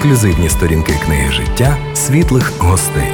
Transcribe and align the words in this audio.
ексклюзивні 0.00 0.48
сторінки 0.48 0.92
книги 1.04 1.32
життя 1.32 1.78
світлих 1.94 2.58
гостей. 2.58 3.12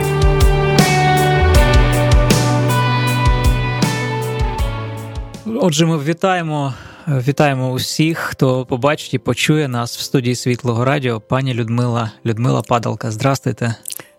Отже, 5.61 5.87
ми 5.87 5.99
вітаємо. 5.99 6.75
Вітаємо 7.09 7.71
усіх, 7.71 8.19
хто 8.19 8.67
побачить 8.67 9.15
і 9.15 9.19
почує 9.19 9.69
нас 9.69 9.99
в 9.99 10.01
студії 10.01 10.35
Світлого 10.35 10.85
Радіо. 10.85 11.21
Пані 11.21 11.55
Людмила 11.55 12.11
Людмила 12.27 12.63
Падалка. 12.63 13.11
Здрастуйте. 13.11 13.75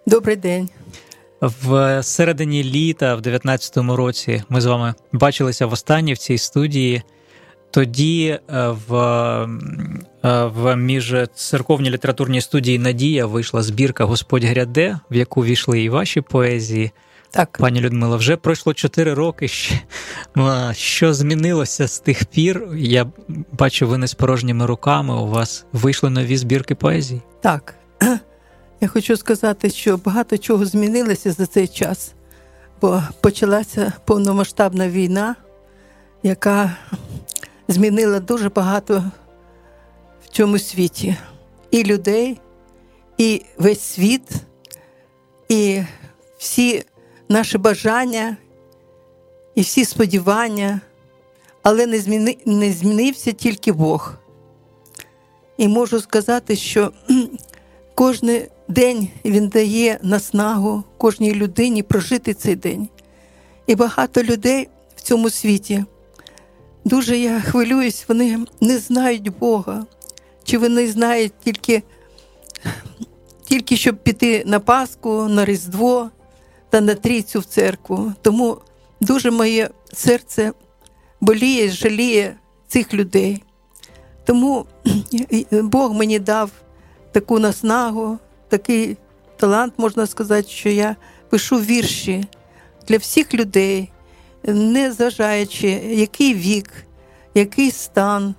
Добрий 0.05 0.35
день. 0.35 0.69
В 1.41 2.03
середині 2.03 2.63
літа, 2.63 3.15
в 3.15 3.21
19-му 3.21 3.95
році, 3.95 4.43
ми 4.49 4.61
з 4.61 4.65
вами 4.65 4.93
бачилися 5.11 5.65
в 5.65 5.73
останній 5.73 6.13
в 6.13 6.17
цій 6.17 6.37
студії. 6.37 7.03
Тоді 7.71 8.39
е, 8.49 8.67
в 8.87 8.95
е, 10.23 10.45
в 10.45 10.75
міжцерковній 10.75 11.89
літературній 11.89 12.41
студії 12.41 12.79
Надія 12.79 13.25
вийшла 13.25 13.63
збірка 13.63 14.05
Господь 14.05 14.43
гряде, 14.43 14.99
в 15.11 15.15
яку 15.15 15.45
війшли 15.45 15.81
і 15.81 15.89
ваші 15.89 16.21
поезії. 16.21 16.91
Так. 17.31 17.57
Пані 17.59 17.81
Людмила, 17.81 18.17
вже 18.17 18.37
пройшло 18.37 18.73
4 18.73 19.13
роки. 19.13 19.47
Що 20.71 21.13
змінилося 21.13 21.87
з 21.87 21.99
тих 21.99 22.25
пір? 22.25 22.67
Я 22.75 23.05
бачу, 23.51 23.87
ви 23.87 23.97
не 23.97 24.07
з 24.07 24.13
порожніми 24.13 24.65
руками. 24.65 25.15
У 25.15 25.27
вас 25.27 25.65
вийшли 25.73 26.09
нові 26.09 26.37
збірки 26.37 26.75
поезії. 26.75 27.21
Так. 27.41 27.75
Я 28.81 28.87
хочу 28.87 29.17
сказати, 29.17 29.69
що 29.69 29.97
багато 29.97 30.37
чого 30.37 30.65
змінилося 30.65 31.31
за 31.31 31.45
цей 31.45 31.67
час, 31.67 32.13
бо 32.81 33.03
почалася 33.21 33.93
повномасштабна 34.05 34.89
війна, 34.89 35.35
яка 36.23 36.75
змінила 37.67 38.19
дуже 38.19 38.49
багато 38.49 39.11
в 40.25 40.29
цьому 40.29 40.59
світі 40.59 41.15
і 41.71 41.83
людей, 41.83 42.39
і 43.17 43.41
весь 43.57 43.81
світ, 43.81 44.29
і 45.49 45.81
всі 46.37 46.83
наші 47.29 47.57
бажання, 47.57 48.37
і 49.55 49.61
всі 49.61 49.85
сподівання, 49.85 50.81
але 51.63 51.85
не, 51.85 51.99
зміни, 51.99 52.37
не 52.45 52.71
змінився 52.71 53.31
тільки 53.31 53.71
Бог. 53.71 54.13
І 55.57 55.67
можу 55.67 56.01
сказати, 56.01 56.55
що 56.55 56.91
кожен 57.95 58.41
день 58.67 59.09
він 59.25 59.47
дає 59.47 59.99
наснагу 60.01 60.83
кожній 60.97 61.33
людині 61.33 61.83
прожити 61.83 62.33
цей 62.33 62.55
день. 62.55 62.89
І 63.67 63.75
багато 63.75 64.23
людей 64.23 64.69
в 64.95 65.01
цьому 65.01 65.29
світі. 65.29 65.85
Дуже 66.87 67.17
я 67.17 67.41
хвилююсь, 67.41 68.05
вони 68.07 68.39
не 68.61 68.77
знають 68.77 69.37
Бога, 69.37 69.85
чи 70.43 70.57
вони 70.57 70.87
знають 70.87 71.33
тільки, 71.43 71.83
тільки 73.43 73.77
щоб 73.77 73.97
піти 74.03 74.43
на 74.45 74.59
Пасху, 74.59 75.27
на 75.27 75.45
Різдво 75.45 76.09
та 76.69 76.81
на 76.81 76.95
трійцю 76.95 77.39
в 77.39 77.45
церкву. 77.45 78.13
Тому 78.21 78.57
дуже 79.01 79.31
моє 79.31 79.69
серце 79.93 80.51
боліє, 81.21 81.69
жаліє 81.69 82.35
цих 82.67 82.93
людей. 82.93 83.43
Тому 84.25 84.65
Бог 85.51 85.93
мені 85.93 86.19
дав 86.19 86.51
таку 87.11 87.39
наснагу, 87.39 88.17
такий 88.49 88.97
талант, 89.37 89.73
можна 89.77 90.07
сказати, 90.07 90.47
що 90.49 90.69
я 90.69 90.95
пишу 91.29 91.55
вірші 91.55 92.25
для 92.87 92.97
всіх 92.97 93.33
людей 93.33 93.91
не 94.43 94.91
зважаючи, 94.91 95.67
який 95.89 96.33
вік, 96.33 96.73
який 97.33 97.71
стан 97.71 98.35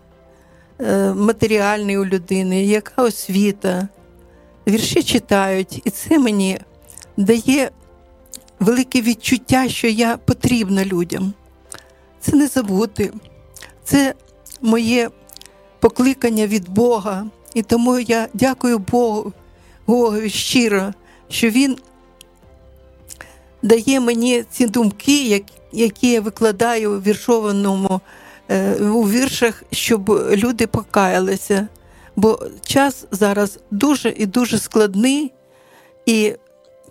е, 0.81 1.15
матеріальний 1.15 1.99
у 1.99 2.05
людини, 2.05 2.65
яка 2.65 3.03
освіта. 3.03 3.89
Вірші 4.69 5.03
читають, 5.03 5.83
і 5.85 5.91
це 5.91 6.19
мені 6.19 6.59
дає 7.17 7.71
велике 8.61 9.01
відчуття, 9.01 9.69
що 9.69 9.89
я 9.89 10.17
потрібна 10.17 10.85
людям. 10.85 11.33
Це 12.21 12.37
не 12.37 12.47
забути, 12.47 13.13
це 13.85 14.15
моє 14.61 15.11
покликання 15.81 16.47
від 16.47 16.69
Бога. 16.69 17.27
І 17.55 17.63
тому 17.63 17.99
я 17.99 18.29
дякую 18.35 18.79
Богу, 18.79 19.33
Богові 19.87 20.31
щиро, 20.31 20.93
що 21.29 21.51
Він 21.51 21.79
дає 23.63 24.01
мені 24.01 24.45
ці 24.51 24.67
думки, 24.67 25.29
які 25.29 25.53
я 25.73 26.21
викладаю 26.21 26.93
у 26.93 27.01
віршованому 27.01 28.01
е, 28.49 28.75
у 28.75 29.09
віршах, 29.11 29.63
щоб 29.71 30.11
люди 30.31 30.67
покаялися. 30.67 31.69
Бо 32.17 32.41
час 32.67 33.07
зараз 33.11 33.59
дуже 33.71 34.09
і 34.09 34.27
дуже 34.27 34.59
складний, 34.59 35.33
і 36.07 36.35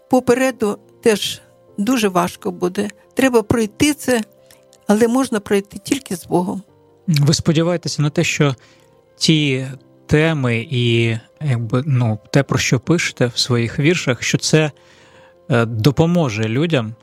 попереду 0.10 0.80
теж 1.04 1.42
дуже 1.78 2.08
важко 2.08 2.52
буде. 2.52 2.90
Треба 3.14 3.44
пройти 3.44 3.94
це, 3.94 4.24
але 4.88 5.08
можна 5.08 5.40
пройти 5.40 5.80
тільки 5.84 6.16
з 6.16 6.26
Богом. 6.26 6.62
Ви 7.08 7.34
сподіваєтеся 7.34 8.02
на 8.02 8.10
те, 8.10 8.24
що 8.24 8.56
ті 9.18 9.68
теми 10.06 10.68
і 10.70 11.18
якби 11.42 11.84
ну, 11.86 12.20
те, 12.32 12.44
про 12.44 12.58
що 12.58 12.80
пишете 12.80 13.26
в 13.26 13.38
своїх 13.38 13.80
віршах, 13.80 14.24
що 14.24 14.38
це 14.38 14.72
Е, 15.50 15.66
допоможе 15.66 16.44
людям 16.44 16.96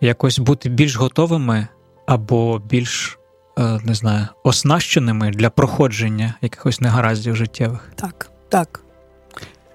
якось 0.00 0.38
бути 0.38 0.68
більш 0.68 0.96
готовими 0.96 1.68
або 2.06 2.58
більш 2.58 3.18
е, 3.58 3.80
не 3.84 3.94
знаю, 3.94 4.26
оснащеними 4.44 5.30
для 5.30 5.50
проходження 5.50 6.34
якихось 6.42 6.80
негараздів 6.80 7.36
життєвих. 7.36 7.92
Так, 7.94 8.30
так. 8.48 8.84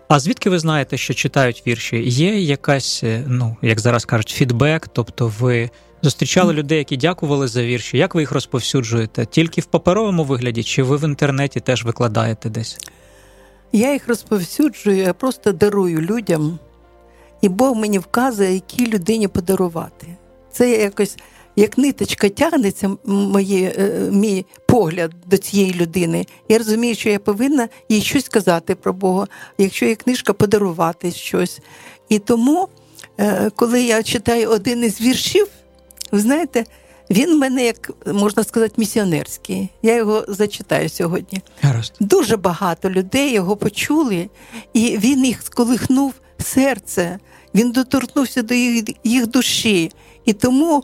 А 0.08 0.20
звідки 0.20 0.50
ви 0.50 0.60
знаєте, 0.60 0.98
що 0.98 1.14
читають 1.14 1.64
вірші? 1.68 2.10
Є 2.10 2.40
якась, 2.40 3.04
е, 3.04 3.24
ну 3.28 3.58
як 3.62 3.80
зараз 3.80 4.06
кажуть, 4.06 4.30
фідбек, 4.30 4.88
тобто 4.88 5.34
ви 5.40 5.70
зустрічали 6.02 6.54
людей, 6.54 6.78
які 6.78 6.98
дякували 6.98 7.48
за 7.48 7.64
вірші. 7.64 7.98
Як 7.98 8.16
ви 8.16 8.22
їх 8.22 8.32
розповсюджуєте? 8.32 9.26
Тільки 9.26 9.62
в 9.62 9.66
паперовому 9.66 10.24
вигляді, 10.24 10.64
чи 10.64 10.84
ви 10.84 10.98
в 10.98 11.04
інтернеті 11.04 11.60
теж 11.60 11.84
викладаєте 11.84 12.50
десь? 12.50 12.78
Я 13.72 13.94
їх 13.94 14.08
розповсюджую, 14.08 14.98
я 14.98 15.14
просто 15.14 15.52
дарую 15.52 16.02
людям. 16.02 16.60
І 17.44 17.50
Бог 17.50 17.76
мені 17.76 18.00
вказує, 18.00 18.54
якій 18.54 18.88
людині 18.88 19.28
подарувати. 19.28 20.08
Це 20.52 20.72
якось 20.72 21.18
як 21.56 21.78
ниточка 21.78 22.30
тягнеться 22.30 22.92
моє, 23.06 23.76
е, 23.80 24.10
мій 24.12 24.46
погляд 24.68 25.12
до 25.26 25.38
цієї 25.38 25.74
людини. 25.74 26.26
Я 26.50 26.58
розумію, 26.58 26.96
що 26.96 27.10
я 27.10 27.20
повинна 27.20 27.70
їй 27.90 28.02
щось 28.02 28.26
сказати 28.26 28.76
про 28.76 28.94
Бога, 28.94 29.28
якщо 29.58 29.86
є 29.86 29.96
книжка 29.96 30.34
подарувати 30.34 31.12
щось. 31.12 31.60
І 32.10 32.20
тому, 32.20 32.68
е, 33.20 33.52
коли 33.56 33.84
я 33.84 34.04
читаю 34.04 34.50
один 34.50 34.84
із 34.84 35.02
віршів, 35.02 35.48
ви 36.12 36.20
знаєте, 36.20 36.66
він 37.10 37.36
в 37.36 37.40
мене, 37.40 37.66
як 37.66 37.92
можна 38.06 38.44
сказати, 38.44 38.74
місіонерський. 38.78 39.70
Я 39.82 39.96
його 39.96 40.26
зачитаю 40.28 40.90
сьогодні. 40.90 41.42
Гаразд. 41.62 41.94
Дуже 42.00 42.38
багато 42.38 42.90
людей 42.90 43.34
його 43.34 43.58
почули, 43.58 44.30
і 44.74 44.98
він 44.98 45.26
їх 45.26 45.42
сколихнув 45.42 46.14
серце 46.44 47.20
він 47.56 47.72
доторкнувся 47.72 48.42
до 48.42 48.54
їх, 48.54 48.84
їх 49.04 49.28
душі. 49.28 49.92
І 50.26 50.34
тому 50.34 50.84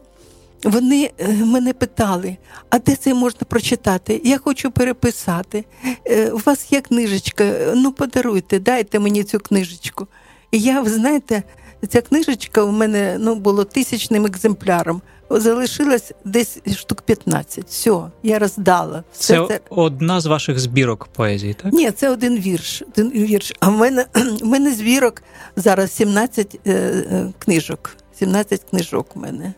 вони 0.63 1.12
е, 1.18 1.28
мене 1.28 1.74
питали, 1.74 2.38
а 2.69 2.80
де 2.80 2.96
це 2.96 3.13
можна 3.13 3.41
прочитати? 3.47 4.22
Я 4.24 4.38
хочу 4.38 4.72
переписати. 4.72 5.66
Е, 6.06 6.31
у 6.31 6.38
вас 6.38 6.72
є 6.72 6.81
книжечка, 6.81 7.74
ну 7.75 7.91
подаруйте, 7.91 8.59
дайте 8.59 9.00
мені 9.00 9.24
цю 9.24 9.40
книжечку. 9.40 10.08
І 10.52 10.59
я, 10.59 10.81
ви 10.81 10.90
знаєте, 10.90 11.44
ця 11.88 12.01
книжечка 12.01 12.63
у 12.63 12.72
мене 12.72 13.17
ну, 13.19 13.35
було 13.35 13.63
тисячним 13.63 14.25
екземпляром. 14.25 15.01
Залишилось 15.29 16.12
десь 16.25 16.59
штук 16.75 17.01
15. 17.01 17.66
Все, 17.67 18.01
я 18.23 18.40
роздала. 18.40 19.03
Все 19.13 19.34
це, 19.34 19.47
це 19.47 19.59
одна 19.69 20.22
з 20.22 20.25
ваших 20.25 20.59
збірок 20.59 21.07
поезії, 21.07 21.53
так? 21.53 21.73
Ні, 21.73 21.91
це 21.91 22.09
один 22.09 22.40
вірш. 22.40 22.84
Один 22.87 23.11
вірш. 23.11 23.53
А 23.59 23.70
в 23.70 23.78
мене 23.78 24.05
в 24.41 24.46
мене 24.46 24.73
збірок 24.73 25.23
зараз 25.55 25.91
17 25.91 26.59
е, 26.66 26.72
е, 26.72 27.34
книжок. 27.40 27.96
17 28.20 28.64
книжок 28.70 29.16
у 29.16 29.20
мене. 29.20 29.53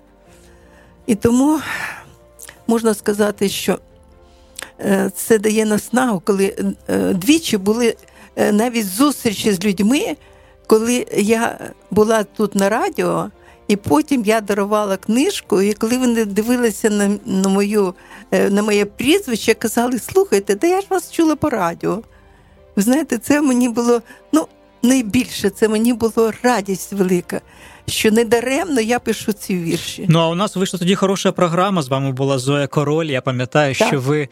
І 1.05 1.15
тому 1.15 1.59
можна 2.67 2.93
сказати, 2.93 3.49
що 3.49 3.79
е, 4.79 5.11
це 5.15 5.39
дає 5.39 5.65
наснагу, 5.65 6.21
коли 6.25 6.55
е, 6.89 7.13
двічі 7.13 7.57
були 7.57 7.95
е, 8.35 8.51
навіть 8.51 8.87
зустрічі 8.87 9.51
з 9.51 9.63
людьми, 9.65 10.15
коли 10.71 11.05
я 11.17 11.59
була 11.91 12.23
тут 12.23 12.55
на 12.55 12.69
радіо. 12.69 13.29
І 13.67 13.75
потім 13.75 14.23
я 14.25 14.41
дарувала 14.41 14.97
книжку, 14.97 15.61
і 15.61 15.73
коли 15.73 15.97
вони 15.97 16.25
дивилися 16.25 16.89
на 16.89 17.17
на, 17.25 17.49
мою, 17.49 17.93
е, 18.31 18.49
на 18.49 18.63
моє 18.63 18.85
прізвище, 18.85 19.53
казали, 19.53 19.99
слухайте, 19.99 20.55
да 20.55 20.67
я 20.67 20.81
ж 20.81 20.87
вас 20.89 21.11
чула 21.11 21.35
по 21.35 21.49
радіо. 21.49 22.01
Ви 22.75 22.83
знаєте, 22.83 23.17
це 23.17 23.41
мені 23.41 23.69
було 23.69 24.01
ну, 24.31 24.47
найбільше, 24.83 25.49
це 25.49 25.67
мені 25.67 25.93
було 25.93 26.31
радість 26.43 26.93
велика, 26.93 27.41
що 27.87 28.11
недаремно 28.11 28.81
я 28.81 28.99
пишу 28.99 29.33
ці 29.33 29.57
вірші. 29.57 30.05
Ну 30.09 30.19
а 30.19 30.29
у 30.29 30.35
нас 30.35 30.55
вийшла 30.55 30.79
тоді 30.79 30.95
хороша 30.95 31.31
програма. 31.31 31.81
З 31.81 31.89
вами 31.89 32.11
була 32.11 32.39
Зоя 32.39 32.67
Король. 32.67 33.05
Я 33.05 33.21
пам'ятаю, 33.21 33.75
так. 33.75 33.87
що 33.87 33.99
ви, 33.99 34.29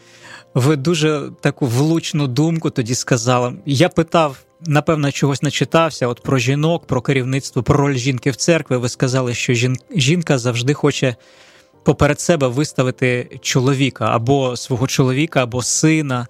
ви 0.54 0.76
дуже 0.76 1.22
таку 1.40 1.66
влучну 1.66 2.26
думку 2.26 2.70
тоді 2.70 2.94
сказали. 2.94 3.52
Я 3.66 3.88
питав 3.88 4.36
напевно, 4.66 5.12
чогось 5.12 5.42
начитався. 5.42 6.06
От 6.06 6.22
про 6.22 6.38
жінок, 6.38 6.86
про 6.86 7.02
керівництво, 7.02 7.62
про 7.62 7.76
роль 7.76 7.94
жінки 7.94 8.30
в 8.30 8.36
церкві. 8.36 8.76
Ви 8.76 8.88
сказали, 8.88 9.34
що 9.34 9.54
жінка 9.96 10.38
завжди 10.38 10.74
хоче 10.74 11.16
поперед 11.84 12.20
себе 12.20 12.46
виставити 12.46 13.38
чоловіка 13.42 14.04
або 14.04 14.56
свого 14.56 14.86
чоловіка, 14.86 15.42
або 15.42 15.62
сина. 15.62 16.26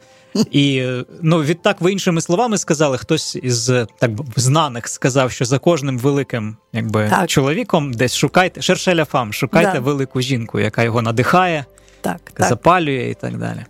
І 0.51 0.87
ну 1.23 1.43
відтак, 1.43 1.81
ви 1.81 1.93
іншими 1.93 2.21
словами 2.21 2.59
сказали, 2.59 2.99
хтось 2.99 3.37
із 3.37 3.73
так 3.99 4.11
знаних 4.37 4.89
сказав, 4.89 5.33
що 5.33 5.45
за 5.45 5.59
кожним 5.59 5.99
великим 5.99 6.57
якби 6.73 7.09
так. 7.09 7.29
чоловіком 7.29 7.93
десь 7.93 8.17
шукайте 8.17 8.63
шершеля 8.63 9.05
фам, 9.05 9.33
шукайте 9.33 9.73
да. 9.73 9.81
велику 9.81 10.21
жінку, 10.21 10.61
яка 10.61 10.83
його 10.83 11.03
надихає, 11.03 11.65
так, 12.01 12.21
так. 12.35 12.49
запалює 12.49 13.11
і 13.11 13.15
так 13.15 13.39
далі. 13.39 13.65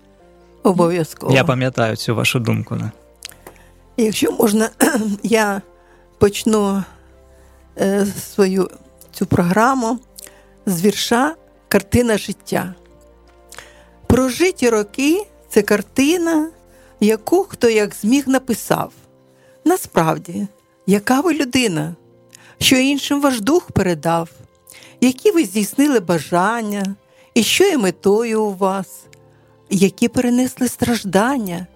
Обов'язково. 0.62 1.34
Я 1.34 1.44
пам'ятаю 1.44 1.96
цю 1.96 2.14
вашу 2.14 2.38
думку. 2.38 2.76
Не? 2.76 2.90
Якщо 4.00 4.32
можна, 4.32 4.70
я 5.22 5.62
почну 6.18 6.82
е, 7.78 8.06
свою 8.34 8.70
цю 9.12 9.26
програму 9.26 9.98
з 10.66 10.84
вірша 10.84 11.34
Картина 11.68 12.18
життя. 12.18 12.74
Прожиті 14.06 14.70
роки 14.70 15.26
це 15.48 15.62
картина, 15.62 16.50
яку 17.00 17.44
хто 17.44 17.68
як 17.68 17.94
зміг 17.94 18.28
написав. 18.28 18.92
Насправді, 19.64 20.46
яка 20.86 21.20
ви 21.20 21.34
людина, 21.34 21.94
що 22.58 22.76
іншим 22.76 23.20
ваш 23.20 23.40
дух 23.40 23.70
передав, 23.70 24.30
які 25.00 25.30
ви 25.30 25.44
здійснили 25.44 26.00
бажання, 26.00 26.94
і 27.34 27.42
що 27.42 27.64
є 27.64 27.78
метою 27.78 28.44
у 28.44 28.54
вас, 28.54 28.86
які 29.70 30.08
перенесли 30.08 30.68
страждання, 30.68 31.66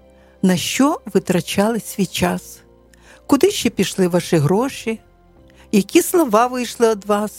на 0.44 0.56
що 0.56 1.00
витрачали 1.14 1.80
свій 1.80 2.06
час, 2.06 2.58
куди 3.26 3.50
ще 3.50 3.70
пішли 3.70 4.08
ваші 4.08 4.36
гроші, 4.36 5.00
які 5.72 6.02
слова 6.02 6.46
вийшли 6.46 6.90
від 6.90 7.04
вас, 7.04 7.32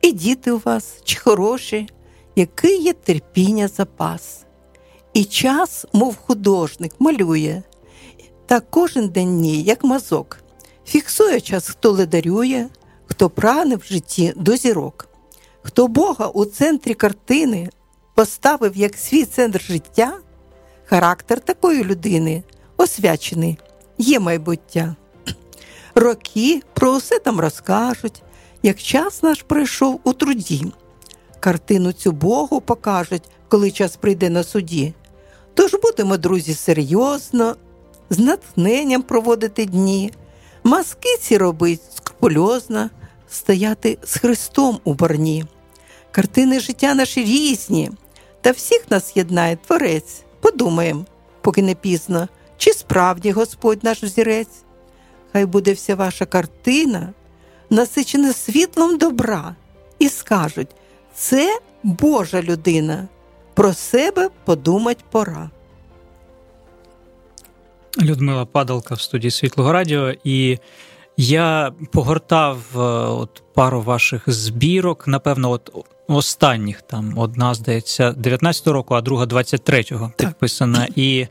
і 0.00 0.12
діти 0.12 0.52
у 0.52 0.60
вас 0.64 0.94
чи 1.04 1.20
хороші, 1.20 1.88
який 2.36 2.82
є 2.82 2.92
терпіння 2.92 3.68
запас. 3.68 4.44
І 5.14 5.24
час, 5.24 5.86
мов 5.92 6.16
художник, 6.16 6.92
малює, 6.98 7.62
та 8.46 8.60
кожен 8.60 9.08
день 9.08 9.40
ні, 9.40 9.62
як 9.62 9.84
мазок, 9.84 10.38
фіксує 10.86 11.40
час, 11.40 11.68
хто 11.68 11.90
ледарює, 11.90 12.66
хто 13.06 13.30
прагне 13.30 13.76
в 13.76 13.84
житті 13.84 14.32
до 14.36 14.56
зірок, 14.56 15.08
хто 15.62 15.88
Бога 15.88 16.26
у 16.26 16.44
центрі 16.44 16.94
картини 16.94 17.70
поставив 18.14 18.76
як 18.76 18.96
свій 18.96 19.24
центр 19.24 19.62
життя, 19.62 20.18
характер 20.92 21.40
такої 21.40 21.84
людини 21.84 22.42
освячений, 22.76 23.58
є 23.98 24.20
майбуття. 24.20 24.96
Роки 25.94 26.62
про 26.74 26.90
усе 26.90 27.18
там 27.18 27.40
розкажуть, 27.40 28.22
як 28.62 28.78
час 28.78 29.22
наш 29.22 29.42
пройшов 29.42 30.00
у 30.04 30.12
труді. 30.12 30.72
Картину 31.40 31.92
цю 31.92 32.12
Богу 32.12 32.60
покажуть, 32.60 33.22
коли 33.48 33.70
час 33.70 33.96
прийде 33.96 34.30
на 34.30 34.42
суді. 34.44 34.94
Тож 35.54 35.74
будемо, 35.82 36.16
друзі, 36.16 36.54
серйозно, 36.54 37.56
з 38.10 38.18
натхненням 38.18 39.02
проводити 39.02 39.64
дні, 39.64 40.12
маски 40.64 41.16
ці 41.20 41.38
робить 41.38 41.80
скрупульозно, 41.94 42.90
стояти 43.30 43.98
з 44.04 44.18
Христом 44.18 44.80
у 44.84 44.94
борні. 44.94 45.44
Картини 46.10 46.60
життя 46.60 46.94
наші 46.94 47.24
різні, 47.24 47.90
та 48.40 48.50
всіх 48.50 48.90
нас 48.90 49.16
єднає 49.16 49.56
Творець. 49.56 50.24
Подумаємо, 50.42 51.04
поки 51.40 51.62
не 51.62 51.74
пізно, 51.74 52.28
чи 52.56 52.72
справді 52.72 53.30
Господь 53.32 53.84
наш 53.84 54.02
взірець. 54.02 54.62
Хай 55.32 55.46
буде 55.46 55.72
вся 55.72 55.94
ваша 55.94 56.26
картина, 56.26 57.12
насичена 57.70 58.32
світлом 58.32 58.98
добра, 58.98 59.56
і 59.98 60.08
скажуть 60.08 60.68
це 61.14 61.58
Божа 61.82 62.42
людина. 62.42 63.08
Про 63.54 63.74
себе 63.74 64.30
подумать 64.44 65.04
пора. 65.10 65.50
Людмила 68.02 68.44
Падалка 68.44 68.94
в 68.94 69.00
студії 69.00 69.30
Світлого 69.30 69.72
Радіо, 69.72 70.12
і 70.24 70.58
я 71.16 71.72
погортав 71.92 72.58
е, 72.74 72.78
от 73.08 73.42
пару 73.54 73.82
ваших 73.82 74.22
збірок. 74.26 75.08
Напевно, 75.08 75.50
от 75.50 75.86
останніх 76.08 76.82
там 76.82 77.18
одна, 77.18 77.54
здається, 77.54 78.10
19-го 78.10 78.72
року, 78.72 78.94
а 78.94 79.00
друга 79.00 79.24
23-го 79.24 80.12
підписана. 80.16 80.88
І 80.96 81.26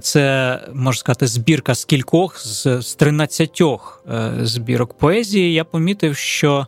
це 0.00 0.58
можна 0.74 1.00
сказати 1.00 1.26
збірка 1.26 1.74
з 1.74 1.84
кількох 1.84 2.40
з, 2.40 2.82
з 2.82 2.94
13 2.94 3.60
е, 3.60 4.32
збірок 4.42 4.94
поезії. 4.94 5.52
Я 5.52 5.64
помітив, 5.64 6.16
що 6.16 6.66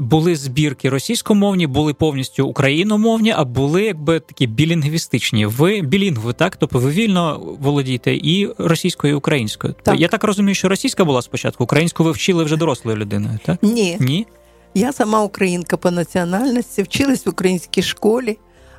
були 0.00 0.36
збірки 0.36 0.88
російськомовні, 0.88 1.66
були 1.66 1.94
повністю 1.94 2.46
україномовні, 2.46 3.34
а 3.36 3.44
були 3.44 3.84
якби 3.84 4.20
такі 4.20 4.46
білінгвістичні. 4.46 5.46
Ви 5.46 5.80
білінгви, 5.82 6.32
так? 6.32 6.56
Тобто 6.56 6.78
ви 6.78 6.90
вільно 6.90 7.40
володієте 7.60 8.14
і 8.14 8.48
російською, 8.58 9.12
і 9.12 9.16
українською. 9.16 9.74
Так. 9.82 10.00
Я 10.00 10.08
так 10.08 10.24
розумію, 10.24 10.54
що 10.54 10.68
російська 10.68 11.04
була 11.04 11.22
спочатку, 11.22 11.64
українську 11.64 12.04
ви 12.04 12.10
вчили 12.10 12.44
вже 12.44 12.56
дорослою 12.56 12.96
людиною, 12.96 13.38
так? 13.44 13.58
Ні. 13.62 13.96
Ні? 14.00 14.26
Я 14.74 14.92
сама 14.92 15.22
українка 15.22 15.76
по 15.76 15.90
національності, 15.90 16.82
вчилась 16.82 17.26
в 17.26 17.28
українській 17.28 17.82
школі, 17.82 18.38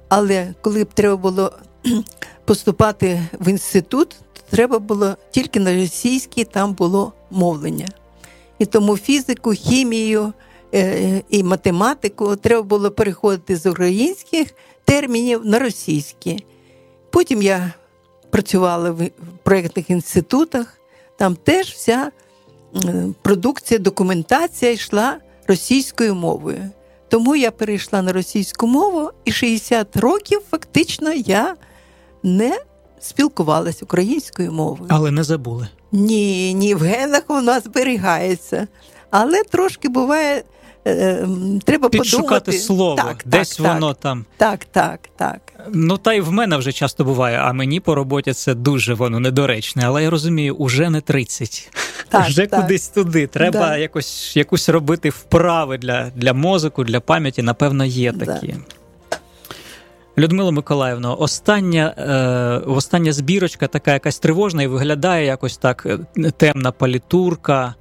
але 0.10 0.54
коли 0.62 0.84
б 0.84 0.94
треба 0.94 1.18
було 1.18 1.52
поступати 2.46 3.22
в 3.40 3.50
інститут, 3.50 4.10
то 4.10 4.42
треба 4.50 4.80
було 4.80 5.16
тільки 5.32 5.60
на 5.60 5.76
російській, 5.76 6.44
там 6.44 6.74
було 6.74 7.14
мовлення. 7.32 7.88
І 8.60 8.66
тому 8.66 8.98
фізику, 8.98 9.52
хімію. 9.52 10.34
Е, 10.74 11.24
і 11.30 11.44
математику, 11.44 12.36
треба 12.36 12.62
було 12.62 12.92
переходити 12.92 13.56
з 13.56 13.66
українських 13.66 14.48
термінів 14.86 15.46
на 15.46 15.60
російські. 15.60 16.46
Потім 17.10 17.42
я 17.42 17.74
працювала 18.30 18.92
в 18.92 19.10
проєктних 19.44 19.90
інститутах, 19.90 20.78
там 21.18 21.36
теж 21.36 21.70
вся 21.70 22.12
продукція, 23.22 23.80
документація 23.80 24.72
йшла 24.72 25.18
російською 25.48 26.16
мовою. 26.16 26.70
Тому 27.10 27.36
я 27.36 27.52
перейшла 27.52 28.02
на 28.02 28.14
російську 28.14 28.68
мову, 28.68 29.12
і 29.26 29.32
60 29.32 29.98
років 29.98 30.42
фактично 30.52 31.14
я 31.14 31.56
не 32.24 32.60
спілкувалася 33.00 33.80
українською 33.86 34.52
мовою. 34.52 34.90
Але 34.90 35.12
не 35.12 35.24
забули. 35.24 35.68
Ні, 35.92 36.54
ні, 36.54 36.76
в 36.76 36.80
генах 36.80 37.24
вона 37.28 37.60
зберігається. 37.60 38.68
Але 39.10 39.44
трошки 39.44 39.90
буває 39.90 40.44
треба 41.64 41.90
Підшукати 41.90 42.28
подумати. 42.28 42.52
слово, 42.52 42.96
так, 42.96 43.24
десь 43.26 43.56
так, 43.56 43.74
воно 43.74 43.94
там. 43.94 44.26
Так, 44.38 44.66
так, 44.66 45.00
так. 45.18 45.54
Ну 45.74 45.98
та 45.98 46.14
й 46.14 46.22
в 46.22 46.32
мене 46.32 46.58
вже 46.58 46.72
часто 46.72 47.04
буває, 47.04 47.38
а 47.38 47.54
мені 47.54 47.80
по 47.80 47.96
роботі 47.96 48.34
це 48.34 48.54
дуже 48.54 48.94
воно 48.94 49.20
недоречне. 49.20 49.84
Але 49.86 50.04
я 50.04 50.10
розумію, 50.10 50.56
уже 50.56 50.90
не 50.90 51.02
30. 51.02 51.72
Так, 52.10 52.28
Вже 52.28 52.48
так. 52.48 52.62
кудись 52.62 52.88
туди. 52.88 53.28
Треба 53.28 53.60
да. 53.60 53.78
якось 53.78 54.38
якусь 54.38 54.70
робити 54.70 55.10
вправи 55.10 55.78
для 55.78 56.10
для 56.16 56.34
мозку, 56.34 56.84
для 56.84 57.00
пам'яті, 57.00 57.42
напевно, 57.42 57.86
є 57.86 58.14
такі. 58.14 58.48
Да. 58.48 58.58
Людмила 60.18 60.52
Миколаївна, 60.52 61.14
остання 61.14 61.94
е, 61.98 62.70
остання 62.70 63.14
збірочка 63.14 63.68
така 63.68 63.94
якась 63.94 64.20
тривожна 64.20 64.64
і 64.64 64.68
виглядає 64.68 65.26
якось 65.26 65.58
так 65.58 65.88
е, 66.18 66.32
темна 66.32 66.72
палітурка. 66.72 67.76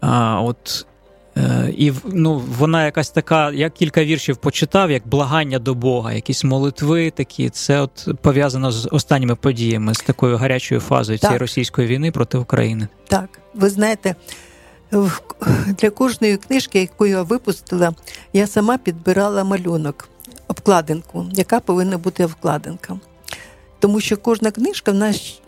А, 0.00 0.40
от 0.40 0.86
Е, 1.36 1.74
і 1.76 1.92
ну, 2.04 2.42
вона 2.58 2.84
якась 2.84 3.10
така, 3.10 3.50
я 3.50 3.70
кілька 3.70 4.04
віршів 4.04 4.36
почитав, 4.36 4.90
як 4.90 5.08
благання 5.08 5.58
до 5.58 5.74
Бога, 5.74 6.12
якісь 6.12 6.44
молитви 6.44 7.10
такі. 7.10 7.50
Це 7.50 7.80
от 7.80 8.08
пов'язано 8.22 8.72
з 8.72 8.88
останніми 8.92 9.34
подіями, 9.34 9.94
з 9.94 9.98
такою 10.00 10.36
гарячою 10.36 10.80
фазою 10.80 11.18
цієї 11.18 11.38
російської 11.38 11.88
війни 11.88 12.10
проти 12.10 12.38
України. 12.38 12.88
Так, 13.08 13.40
ви 13.54 13.70
знаєте, 13.70 14.14
для 15.66 15.90
кожної 15.90 16.36
книжки, 16.36 16.80
яку 16.80 17.06
я 17.06 17.22
випустила, 17.22 17.94
я 18.32 18.46
сама 18.46 18.78
підбирала 18.78 19.44
малюнок, 19.44 20.08
обкладинку, 20.48 21.26
яка 21.32 21.60
повинна 21.60 21.98
бути 21.98 22.24
обкладинка 22.24 22.98
тому 23.82 24.00
що 24.00 24.16
кожна 24.16 24.50
книжка 24.50 24.92
в 24.92 24.94
нас 24.94 25.40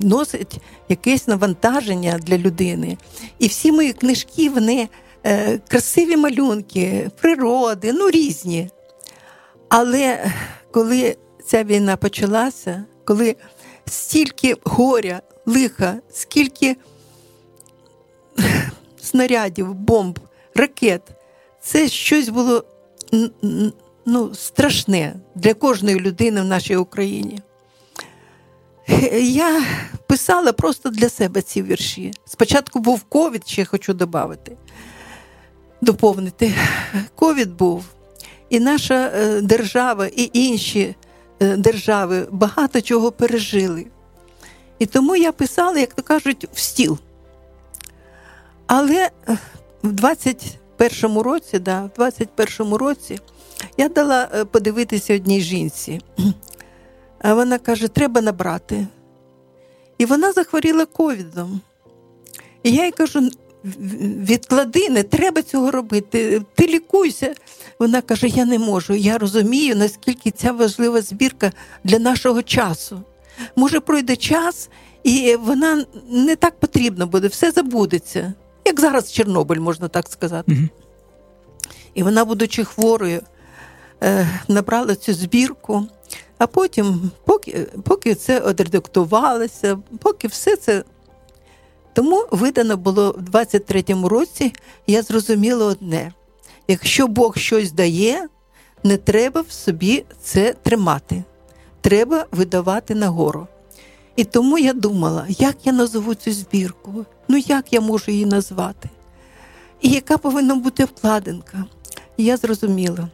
носить 0.00 0.56
якесь 0.88 1.26
навантаження 1.28 2.18
для 2.18 2.38
людини. 2.38 2.98
І 3.38 3.46
всі 3.46 3.72
мої 3.72 3.92
книжки, 3.92 4.50
вони 4.50 4.88
е, 5.24 5.58
красиві 5.68 6.16
малюнки, 6.16 7.10
природи, 7.20 7.92
ну 7.92 8.10
різні. 8.10 8.70
Але 9.68 10.32
коли 10.70 11.16
ця 11.46 11.64
війна 11.64 11.96
почалася, 11.96 12.84
коли 13.04 13.36
стільки 13.86 14.56
горя, 14.64 15.22
лиха, 15.46 16.00
скільки 16.12 16.76
снарядів, 19.02 19.74
бомб, 19.74 20.18
ракет, 20.54 21.02
це 21.60 21.88
щось 21.88 22.28
було 22.28 22.64
ну, 24.06 24.34
страшне 24.34 25.14
для 25.34 25.54
кожної 25.54 26.00
людини 26.00 26.40
в 26.40 26.44
нашій 26.44 26.76
Україні. 26.76 27.40
Я 29.20 29.62
писала 30.06 30.52
просто 30.52 30.90
для 30.90 31.08
себе 31.08 31.42
ці 31.42 31.62
вірші. 31.62 32.12
Спочатку 32.24 32.78
був 32.78 33.02
ковід, 33.02 33.48
ще 33.48 33.64
хочу 33.64 33.94
додати, 33.94 34.56
доповнити. 35.80 36.54
Ковід 37.14 37.56
був, 37.56 37.84
і 38.50 38.60
наша 38.60 39.12
е, 39.14 39.40
держава, 39.40 40.06
і 40.06 40.30
інші 40.32 40.94
е, 41.40 41.56
держави 41.56 42.26
багато 42.30 42.80
чого 42.80 43.12
пережили. 43.12 43.86
І 44.78 44.86
тому 44.86 45.16
я 45.16 45.32
писала, 45.32 45.78
як 45.78 45.94
то 45.94 46.02
кажуть, 46.02 46.48
в 46.52 46.58
стіл. 46.58 46.98
Але 48.66 49.10
е, 49.28 49.38
в 49.82 49.92
21-му 49.92 51.22
році, 51.22 51.58
да, 51.58 51.90
в 51.96 52.00
21-му 52.00 52.78
році 52.78 53.18
я 53.76 53.88
дала 53.88 54.26
подивитися 54.50 55.14
одній 55.14 55.40
жінці. 55.40 56.00
А 57.18 57.34
вона 57.34 57.58
каже, 57.58 57.88
треба 57.88 58.20
набрати. 58.20 58.86
І 59.98 60.04
вона 60.04 60.32
захворіла 60.32 60.86
ковідом. 60.86 61.60
І 62.62 62.70
я 62.72 62.84
їй 62.84 62.92
кажу: 62.92 63.30
відклади, 63.64 64.88
не 64.88 65.02
треба 65.02 65.42
цього 65.42 65.70
робити, 65.70 66.42
ти 66.54 66.66
лікуйся. 66.66 67.34
Вона 67.78 68.00
каже: 68.00 68.28
Я 68.28 68.44
не 68.44 68.58
можу. 68.58 68.94
Я 68.94 69.18
розумію, 69.18 69.76
наскільки 69.76 70.30
ця 70.30 70.52
важлива 70.52 71.02
збірка 71.02 71.52
для 71.84 71.98
нашого 71.98 72.42
часу. 72.42 73.02
Може, 73.56 73.80
пройде 73.80 74.16
час, 74.16 74.68
і 75.02 75.36
вона 75.36 75.84
не 76.08 76.36
так 76.36 76.60
потрібна 76.60 77.06
буде, 77.06 77.28
все 77.28 77.50
забудеться. 77.50 78.32
Як 78.64 78.80
зараз 78.80 79.12
Чорнобиль, 79.12 79.60
можна 79.60 79.88
так 79.88 80.08
сказати. 80.08 80.52
mm 80.52 80.68
І 81.94 82.02
вона, 82.02 82.24
будучи 82.24 82.64
хворою, 82.64 83.18
е, 83.18 83.22
набрала 84.48 84.94
цю 84.94 85.14
збірку. 85.14 85.86
А 86.38 86.46
потім, 86.46 87.10
поки 87.24 87.66
поки 87.84 88.14
це 88.14 88.40
одредактувалося, 88.40 89.78
поки 90.00 90.28
все 90.28 90.56
це. 90.56 90.84
Тому 91.92 92.26
видано 92.30 92.76
було 92.76 93.16
в 93.18 93.36
23-му 93.36 94.08
році, 94.08 94.52
я 94.86 95.02
зрозуміла 95.02 95.66
одне: 95.66 96.12
якщо 96.68 97.06
Бог 97.06 97.36
щось 97.36 97.72
дає, 97.72 98.28
не 98.84 98.96
треба 98.96 99.40
в 99.40 99.52
собі 99.52 100.04
це 100.22 100.54
тримати, 100.62 101.24
треба 101.80 102.26
видавати 102.32 102.94
нагору. 102.94 103.46
І 104.16 104.24
тому 104.24 104.58
я 104.58 104.72
думала, 104.72 105.26
як 105.28 105.56
я 105.64 105.72
назову 105.72 106.14
цю 106.14 106.32
збірку, 106.32 107.04
ну 107.28 107.36
як 107.36 107.72
я 107.72 107.80
можу 107.80 108.10
її 108.10 108.26
назвати? 108.26 108.88
І 109.80 109.88
яка 109.88 110.18
повинна 110.18 110.54
бути 110.54 110.84
вкладинка? 110.84 111.64
Я 112.16 112.36
зрозуміла, 112.36 113.08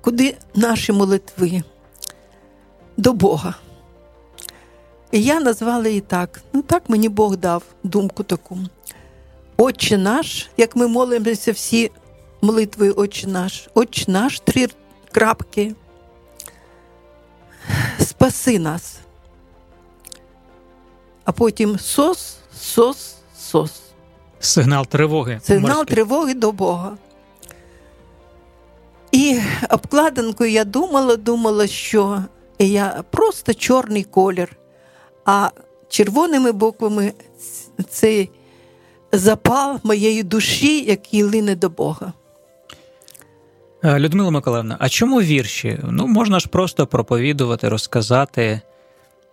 куди 0.00 0.36
наші 0.54 0.92
молитви 0.92 1.62
до 2.96 3.12
Бога. 3.12 3.54
І 5.10 5.22
я 5.22 5.40
назвала 5.40 5.88
її 5.88 6.00
так. 6.00 6.40
Ну 6.52 6.62
так 6.62 6.82
мені 6.88 7.08
Бог 7.08 7.36
дав 7.36 7.62
думку 7.82 8.22
таку. 8.22 8.58
Отче 9.56 9.98
наш, 9.98 10.48
як 10.56 10.76
ми 10.76 10.88
молимося 10.88 11.52
всі 11.52 11.90
молитвою 12.42 12.94
Отче 12.96 13.26
наш, 13.26 13.68
Отче 13.74 14.10
наш, 14.10 14.40
три 14.40 14.68
крапки. 15.12 15.74
Спаси 18.00 18.58
нас. 18.58 18.98
А 21.24 21.32
потім 21.32 21.78
сос, 21.78 22.36
сос, 22.60 23.14
сос. 23.38 23.80
Сигнал 24.40 24.86
тривоги. 24.86 25.40
Сигнал 25.44 25.84
тривоги 25.84 26.34
до 26.34 26.52
Бога. 26.52 26.96
І 29.12 29.38
обкладинкою 29.70 30.50
я 30.50 30.64
думала, 30.64 31.16
думала, 31.16 31.66
що 31.66 32.24
я 32.58 33.04
просто 33.10 33.54
чорний 33.54 34.04
колір, 34.04 34.56
а 35.24 35.50
червоними 35.88 36.52
буквами 36.52 37.12
цей 37.88 38.30
запал 39.12 39.80
моєї 39.82 40.22
душі, 40.22 40.84
який 40.84 41.22
лине 41.22 41.56
до 41.56 41.68
Бога. 41.68 42.12
Е, 43.84 43.98
Людмила 43.98 44.30
Миколаївна, 44.30 44.76
а 44.80 44.88
чому 44.88 45.20
вірші? 45.20 45.78
Ну, 45.84 46.06
можна 46.06 46.40
ж 46.40 46.48
просто 46.48 46.86
проповідувати, 46.86 47.68
розказати 47.68 48.60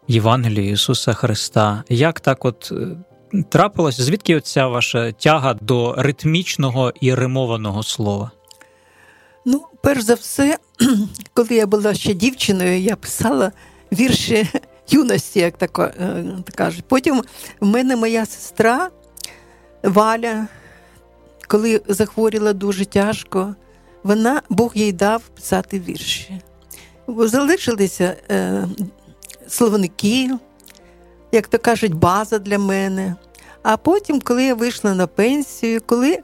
Євангелію 0.07 0.71
Ісуса 0.71 1.13
Христа. 1.13 1.83
Як 1.89 2.19
так 2.19 2.45
от 2.45 2.71
е, 2.71 3.43
трапилося? 3.49 4.03
Звідки 4.03 4.35
оця 4.35 4.67
ваша 4.67 5.11
тяга 5.11 5.53
до 5.53 5.95
ритмічного 5.97 6.93
і 7.01 7.13
римованого 7.13 7.83
слова? 7.83 8.31
Перш 9.87 10.03
за 10.03 10.13
все, 10.13 10.57
коли 11.33 11.55
я 11.55 11.67
була 11.67 11.93
ще 11.93 12.13
дівчиною, 12.13 12.79
я 12.79 12.95
писала 12.95 13.51
вірші 13.91 14.47
юності, 14.89 15.39
як 15.39 15.57
так 15.57 15.79
е, 15.79 16.25
кажуть. 16.55 16.85
Потім 16.87 17.23
в 17.59 17.65
мене 17.65 17.95
моя 17.95 18.25
сестра 18.25 18.89
Валя, 19.83 20.47
коли 21.47 21.81
захворіла 21.87 22.53
дуже 22.53 22.85
тяжко, 22.85 23.55
вона 24.03 24.41
Бог 24.49 24.71
їй 24.75 24.91
дав 24.91 25.21
писати 25.21 25.79
вірші. 25.79 26.41
Залишилися 27.07 28.15
е, 28.29 28.67
словники, 29.47 30.29
як 31.31 31.47
то 31.47 31.59
кажуть, 31.59 31.93
база 31.93 32.39
для 32.39 32.59
мене. 32.59 33.15
А 33.63 33.77
потім, 33.77 34.21
коли 34.21 34.43
я 34.43 34.55
вийшла 34.55 34.93
на 34.93 35.07
пенсію, 35.07 35.81
коли 35.85 36.19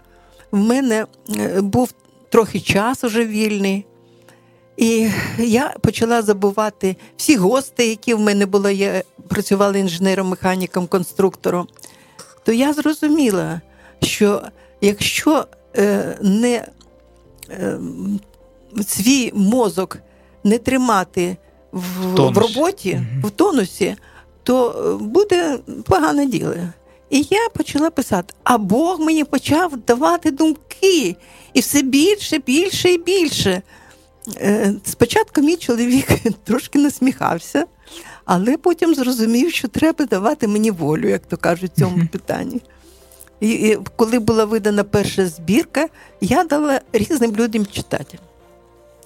в 0.52 0.58
мене 0.58 1.06
е, 1.38 1.62
був 1.62 1.94
трохи 2.34 2.60
час 2.60 3.04
уже 3.04 3.26
вільний. 3.26 3.86
І 4.78 5.10
я 5.38 5.76
почала 5.82 6.22
забувати 6.22 6.96
всі 7.18 7.36
гости, 7.36 7.88
які 7.88 8.14
в 8.14 8.20
мене 8.20 8.46
були, 8.46 8.74
я 8.74 9.04
працювала 9.28 9.78
інженером, 9.78 10.28
механіком, 10.28 10.88
конструктором. 10.88 11.68
То 12.44 12.52
я 12.52 12.74
зрозуміла, 12.74 13.62
що 14.02 14.42
якщо 14.82 15.46
е, 15.78 16.18
не 16.22 16.68
е, 17.50 17.78
свій 18.88 19.32
мозок 19.36 19.98
не 20.44 20.58
тримати 20.58 21.38
в, 21.72 22.16
в 22.16 22.38
роботі, 22.38 23.02
в 23.24 23.30
тонусі, 23.30 23.96
то 24.44 24.98
буде 25.02 25.60
погане 25.86 26.26
діло. 26.26 26.56
І 27.14 27.28
я 27.30 27.50
почала 27.54 27.90
писати, 27.90 28.34
а 28.44 28.58
Бог 28.58 29.00
мені 29.00 29.24
почав 29.24 29.78
давати 29.78 30.32
думки, 30.32 31.16
і 31.54 31.60
все 31.60 31.82
більше, 31.82 32.38
більше 32.38 32.90
і 32.90 32.98
більше. 32.98 33.62
Е, 34.38 34.74
спочатку 34.84 35.42
мій 35.42 35.56
чоловік 35.56 36.08
трошки 36.44 36.80
насміхався, 36.80 37.66
але 38.26 38.58
потім 38.58 38.96
зрозумів, 38.96 39.52
що 39.52 39.68
треба 39.68 40.06
давати 40.06 40.48
мені 40.48 40.72
волю, 40.72 41.10
як 41.10 41.26
то 41.26 41.38
кажуть, 41.38 41.72
в 41.76 41.80
цьому 41.80 42.08
питанні. 42.12 42.62
І, 43.40 43.50
і 43.50 43.78
коли 43.96 44.20
була 44.20 44.46
видана 44.46 44.84
перша 44.84 45.28
збірка, 45.28 45.88
я 46.22 46.44
дала 46.44 46.82
різним 46.94 47.36
людям 47.36 47.66
читати. 47.66 48.20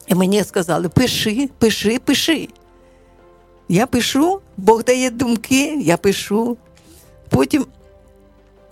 І 0.07 0.15
мені 0.15 0.43
сказали: 0.43 0.89
пиши, 0.89 1.49
пиши, 1.59 1.99
пиши. 2.05 2.47
Я 3.69 3.87
пишу, 3.87 4.39
Бог 4.57 4.83
дає 4.83 5.09
думки, 5.09 5.77
я 5.81 5.97
пишу. 5.97 6.57
Потім 7.29 7.65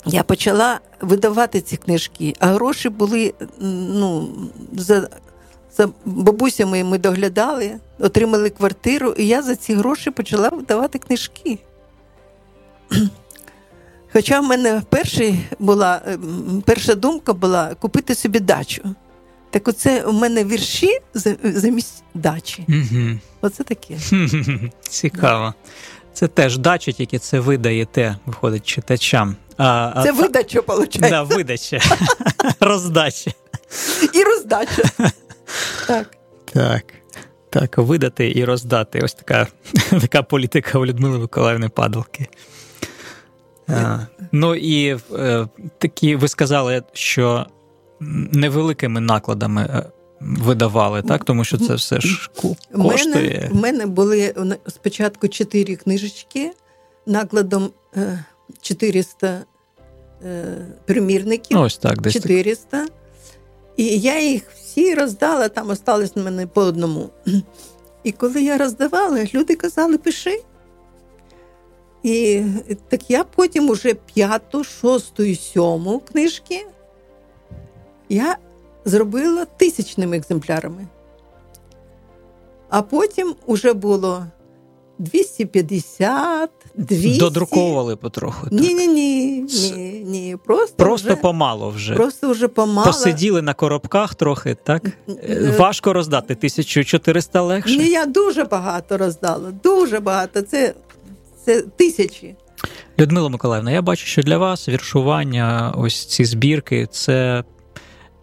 я 0.06 0.22
почала 0.22 0.80
видавати 1.00 1.60
ці 1.60 1.76
книжки, 1.76 2.34
а 2.38 2.46
гроші 2.46 2.88
були 2.88 3.34
ну, 3.60 4.28
за 4.72 5.08
за 5.76 5.88
бабусями 6.04 6.84
ми 6.84 6.98
доглядали, 6.98 7.76
отримали 7.98 8.50
квартиру, 8.50 9.14
і 9.18 9.26
я 9.26 9.42
за 9.42 9.56
ці 9.56 9.74
гроші 9.74 10.10
почала 10.10 10.48
видавати 10.48 10.98
книжки. 10.98 11.58
Хоча 14.12 14.40
в 14.40 14.44
мене 14.44 14.82
перший 14.88 15.40
була, 15.58 16.02
перша 16.64 16.94
думка 16.94 17.32
була 17.32 17.74
купити 17.74 18.14
собі 18.14 18.40
дачу. 18.40 18.82
Так 19.50 19.68
оце 19.68 20.02
у 20.02 20.12
мене 20.12 20.44
вірші 20.44 20.98
замість 21.42 22.02
дачі. 22.14 22.64
Угу. 22.68 23.18
Оце 23.40 23.64
таке. 23.64 23.98
Цікаво. 24.88 25.54
Це 26.16 26.28
теж 26.28 26.58
дача, 26.58 26.92
тільки 26.92 27.18
це 27.18 27.40
ви 27.40 27.58
даєте, 27.58 28.16
виходить 28.26 28.66
читачам. 28.66 29.36
А, 29.56 30.02
Це 30.02 30.10
а, 30.10 30.12
видача, 30.12 30.60
виходить. 30.60 31.00
Да, 31.00 31.22
видача. 31.22 31.80
Роздача. 32.60 33.30
І 34.14 34.22
роздача. 34.22 34.82
Так. 35.86 36.16
Так. 36.52 36.84
Так, 37.50 37.78
видати 37.78 38.32
і 38.36 38.44
роздати. 38.44 39.00
Ось 39.00 39.14
така 39.14 39.46
така 40.00 40.22
політика 40.22 40.78
у 40.78 40.86
Людмили 40.86 41.18
Миколаївни 41.18 41.68
Падалки. 41.68 42.28
А, 43.68 43.98
Ну 44.32 44.54
і 44.54 44.98
е, 45.12 45.48
такі 45.78 46.16
ви 46.16 46.28
сказали, 46.28 46.82
що 46.92 47.46
невеликими 48.32 49.00
накладами 49.00 49.62
е, 49.62 49.84
видавали, 50.20 51.02
так? 51.02 51.24
Тому 51.24 51.44
що 51.44 51.58
це 51.58 51.74
все 51.74 52.00
ж 52.00 52.30
коштує. 52.72 53.50
У 53.52 53.54
мене, 53.54 53.60
мене 53.62 53.86
були 53.86 54.34
спочатку 54.66 55.28
чотири 55.28 55.76
книжечки 55.76 56.50
накладом 57.06 57.70
400 58.60 59.26
е, 59.26 59.44
е, 60.24 60.56
примірників. 60.84 61.60
Ось 61.60 61.78
так, 61.78 62.00
десь 62.00 62.12
400. 62.12 62.66
Так. 62.70 62.92
І 63.76 63.84
я 63.98 64.20
їх 64.20 64.42
всі 64.54 64.94
роздала, 64.94 65.48
там 65.48 65.70
осталось 65.70 66.16
на 66.16 66.22
мене 66.22 66.46
по 66.46 66.60
одному. 66.60 67.10
І 68.04 68.12
коли 68.12 68.42
я 68.42 68.58
роздавала, 68.58 69.24
люди 69.34 69.54
казали, 69.54 69.98
пиши. 69.98 70.42
І 72.02 72.42
так 72.88 73.10
я 73.10 73.24
потім 73.24 73.70
уже 73.70 73.94
п'яту, 73.94 74.64
шосту 74.64 75.22
і 75.22 75.34
сьому 75.34 75.98
книжки 75.98 76.66
я 78.08 78.36
зробила 78.86 79.44
тисячними 79.44 80.16
екземплярами. 80.16 80.86
А 82.70 82.82
потім 82.82 83.34
уже 83.46 83.72
було 83.72 84.26
250, 84.98 86.50
200. 86.76 87.18
Додруковували 87.20 87.96
потроху. 87.96 88.46
Ні, 88.50 88.74
ні, 88.74 88.86
ні, 88.88 89.40
ні, 89.42 90.02
ні. 90.06 90.36
Просто 90.46 90.76
Просто 90.76 91.08
вже, 91.08 91.16
помало 91.16 91.70
вже. 91.70 91.94
просто 91.94 92.30
вже 92.30 92.48
помало. 92.48 92.86
Посиділи 92.86 93.42
на 93.42 93.54
коробках 93.54 94.14
трохи, 94.14 94.56
так? 94.64 94.82
Е, 95.08 95.54
Важко 95.58 95.92
роздати 95.92 96.34
1400 96.34 97.42
легше. 97.42 97.76
Ні, 97.76 97.88
я 97.88 98.06
дуже 98.06 98.44
багато 98.44 98.98
роздала. 98.98 99.50
Дуже 99.62 100.00
багато. 100.00 100.42
Це, 100.42 100.74
це 101.44 101.62
тисячі. 101.62 102.34
Людмила 102.98 103.28
Миколаївна, 103.28 103.70
я 103.70 103.82
бачу, 103.82 104.06
що 104.06 104.22
для 104.22 104.38
вас 104.38 104.68
віршування, 104.68 105.74
ось 105.76 106.04
ці 106.06 106.24
збірки, 106.24 106.88
це 106.90 107.44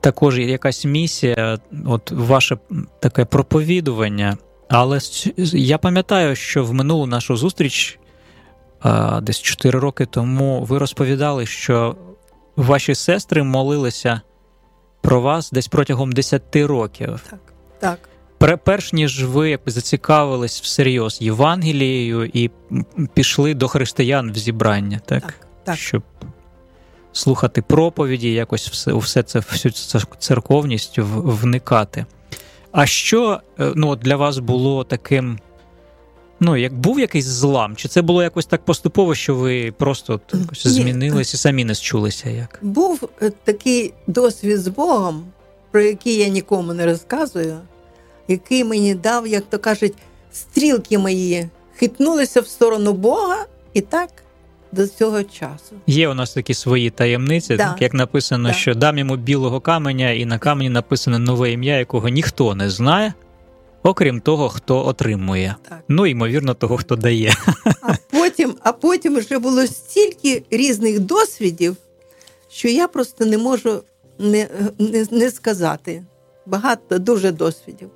також 0.04 0.40
якась 0.40 0.86
місія, 0.86 1.58
от 1.86 2.12
ваше 2.12 2.58
таке 3.00 3.26
проповідування. 3.26 4.38
Але 4.70 5.00
я 5.54 5.78
пам'ятаю, 5.78 6.36
що 6.36 6.66
в 6.66 6.74
минулу 6.74 7.06
нашу 7.06 7.38
зустріч, 7.38 8.00
десь 9.22 9.42
4 9.42 9.80
роки 9.80 10.06
тому, 10.06 10.64
ви 10.64 10.78
розповідали, 10.78 11.46
що 11.46 11.96
ваші 12.56 12.96
сестри 12.96 13.44
молилися 13.44 14.22
про 15.02 15.22
вас 15.22 15.52
десь 15.52 15.68
протягом 15.68 16.12
10 16.12 16.56
років. 16.56 17.22
Так, 17.30 17.40
так. 17.80 18.60
Перш 18.64 18.94
ніж 18.94 19.26
ви 19.26 19.60
зацікавились 19.66 20.62
всерйоз 20.62 21.22
Євангелією 21.22 22.26
і 22.34 22.52
пішли 23.14 23.54
до 23.54 23.68
християн 23.68 24.32
в 24.32 24.36
зібрання, 24.36 25.00
так? 25.06 25.22
Так, 25.22 25.48
так. 25.64 25.76
Щоб 25.76 26.04
слухати 27.14 27.62
проповіді, 27.62 28.34
якось 28.34 28.70
все, 28.70 28.92
у 28.92 29.00
все 29.00 29.24
це 29.24 29.40
всю 29.40 30.02
церковність 30.20 30.96
вникати. 30.98 32.06
А 32.72 32.86
що 32.86 33.42
ну, 33.58 33.96
для 33.96 34.16
вас 34.16 34.38
було 34.38 34.84
таким? 34.84 35.40
Ну, 36.40 36.58
як 36.58 36.74
був 36.74 37.00
якийсь 37.00 37.26
злам? 37.26 37.76
Чи 37.76 37.88
це 37.88 38.02
було 38.02 38.24
якось 38.24 38.46
так 38.46 38.66
поступово, 38.66 39.16
що 39.16 39.36
ви 39.36 39.72
просто 39.72 40.20
якось 40.34 40.68
змінились 40.68 41.34
і 41.34 41.38
самі 41.38 41.66
не 41.66 41.76
счулися? 41.76 42.30
Як? 42.30 42.60
Був 42.62 43.10
такий 43.44 43.94
досвід 44.08 44.60
з 44.60 44.68
Богом, 44.68 45.26
про 45.72 45.82
який 45.82 46.16
я 46.16 46.28
нікому 46.28 46.74
не 46.74 46.86
розказую, 46.86 47.60
який 48.28 48.64
мені 48.64 48.96
дав, 48.96 49.28
як 49.28 49.44
то 49.50 49.60
кажуть, 49.60 49.94
стрілки 50.32 50.98
мої 50.98 51.50
хитнулися 51.76 52.42
в 52.42 52.48
сторону 52.48 52.94
Бога 52.94 53.46
і 53.74 53.82
так 53.82 54.10
до 54.74 54.88
цього 54.88 55.24
часу. 55.24 55.76
Є 55.88 56.10
у 56.10 56.14
нас 56.14 56.34
такі 56.34 56.54
свої 56.54 56.90
таємниці, 56.90 57.56
да. 57.56 57.70
так 57.70 57.82
як 57.82 57.94
написано, 57.94 58.50
да. 58.50 58.54
що 58.54 58.76
дам 58.76 58.98
йому 58.98 59.16
білого 59.16 59.60
каменя, 59.60 60.12
і 60.12 60.26
на 60.26 60.38
камені 60.40 60.70
написано 60.70 61.20
нове 61.20 61.52
ім'я, 61.52 61.78
якого 61.78 62.10
ніхто 62.10 62.56
не 62.56 62.70
знає, 62.70 63.14
окрім 63.84 64.22
того, 64.22 64.50
хто 64.50 64.88
отримує. 64.88 65.56
Так. 65.70 65.84
Ну, 65.88 66.06
ймовірно, 66.06 66.54
того, 66.54 66.78
хто 66.78 66.96
дає. 66.96 67.34
А 67.82 67.94
потім, 68.12 68.56
а 68.62 68.72
потім 68.72 69.16
вже 69.16 69.40
було 69.40 69.68
стільки 69.68 70.44
різних 70.52 71.00
досвідів, 71.00 71.78
що 72.50 72.68
я 72.68 72.88
просто 72.88 73.26
не 73.26 73.38
можу 73.38 73.84
не, 74.20 74.48
не, 74.80 75.08
не 75.12 75.32
сказати. 75.32 76.04
Багато 76.46 77.00
дуже 77.00 77.32
досвідів. 77.32 77.90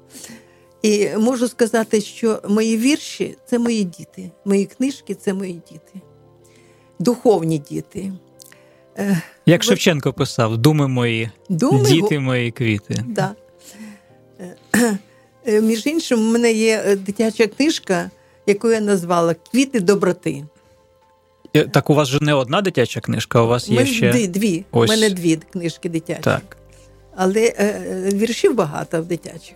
І 0.81 1.09
можу 1.17 1.47
сказати, 1.47 2.01
що 2.01 2.41
мої 2.49 2.77
вірші 2.77 3.37
це 3.45 3.59
мої 3.59 3.83
діти, 3.83 4.31
мої 4.45 4.65
книжки 4.65 5.15
це 5.15 5.33
мої 5.33 5.61
діти 5.71 6.01
духовні 6.99 7.57
діти. 7.57 8.11
Як 9.45 9.63
Шевченко 9.63 10.13
писав, 10.13 10.57
думи 10.57 10.87
мої, 10.87 11.29
думи 11.49 11.89
діти 11.89 12.19
мої 12.19 12.51
квіти. 12.51 13.03
Да. 13.07 13.35
Між 15.61 15.85
іншим, 15.85 16.19
у 16.19 16.31
мене 16.31 16.51
є 16.51 16.95
дитяча 16.95 17.47
книжка, 17.47 18.11
яку 18.45 18.71
я 18.71 18.79
назвала 18.79 19.33
Квіти 19.33 19.79
доброти. 19.79 20.43
Так 21.71 21.89
у 21.89 21.93
вас 21.93 22.07
же 22.07 22.19
не 22.21 22.33
одна 22.33 22.61
дитяча 22.61 22.99
книжка, 22.99 23.41
у 23.41 23.47
вас 23.47 23.69
є 23.69 23.85
ще. 23.85 24.27
Дві. 24.27 24.65
Ось. 24.71 24.89
У 24.89 24.93
мене 24.93 25.09
дві 25.09 25.35
книжки 25.35 25.89
дитячі. 25.89 26.21
Так. 26.21 26.57
Але 27.15 27.53
е, 27.59 28.09
віршів 28.13 28.55
багато 28.55 29.01
в 29.01 29.05
дитячих. 29.05 29.55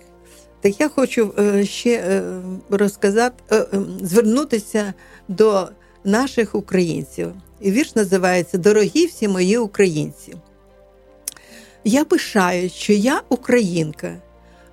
Так 0.61 0.79
я 0.79 0.89
хочу 0.89 1.33
е, 1.39 1.65
ще 1.65 1.89
е, 1.89 2.23
розказати, 2.69 3.35
е, 3.51 3.65
звернутися 4.01 4.93
до 5.27 5.69
наших 6.03 6.55
українців. 6.55 7.33
І 7.61 7.71
вірш 7.71 7.95
називається 7.95 8.57
Дорогі 8.57 9.05
всі 9.05 9.27
мої 9.27 9.57
українці. 9.57 10.35
Я 11.83 12.05
пишаю, 12.05 12.69
що 12.69 12.93
я 12.93 13.21
українка, 13.29 14.21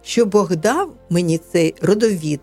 що 0.03 0.27
Бог 0.27 0.57
дав 0.57 0.95
мені 1.11 1.39
цей 1.53 1.75
родовід, 1.83 2.41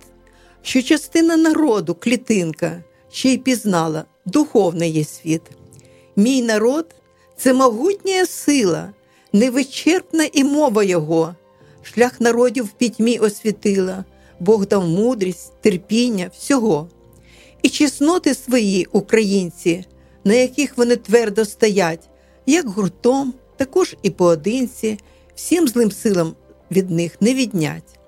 що 0.61 0.81
частина 0.81 1.37
народу, 1.37 1.95
клітинка, 1.95 2.83
ще 3.11 3.29
й 3.29 3.37
пізнала 3.37 4.05
духовний 4.25 4.91
є 4.91 5.03
світ. 5.03 5.41
Мій 6.15 6.41
народ 6.41 6.95
це 7.37 7.53
могутня 7.53 8.25
сила, 8.25 8.93
невичерпна 9.33 10.27
і 10.33 10.43
мова 10.43 10.83
його, 10.83 11.35
шлях 11.83 12.21
народів 12.21 12.65
в 12.65 12.71
пітьмі 12.71 13.17
освітила, 13.17 14.05
Бог 14.39 14.67
дав 14.67 14.87
мудрість, 14.87 15.53
терпіння, 15.61 16.31
всього 16.37 16.89
і 17.65 17.69
чесноти 17.69 18.34
свої 18.34 18.88
українці, 18.91 19.86
на 20.23 20.34
яких 20.34 20.78
вони 20.78 20.95
твердо 20.95 21.45
стоять, 21.45 22.10
як 22.45 22.67
гуртом, 22.67 23.34
також 23.58 23.95
і 24.01 24.10
поодинці, 24.10 24.97
всім 25.36 25.67
злим 25.67 25.91
силам 25.91 26.36
від 26.71 26.89
них 26.89 27.21
не 27.21 27.34
віднять. 27.34 27.99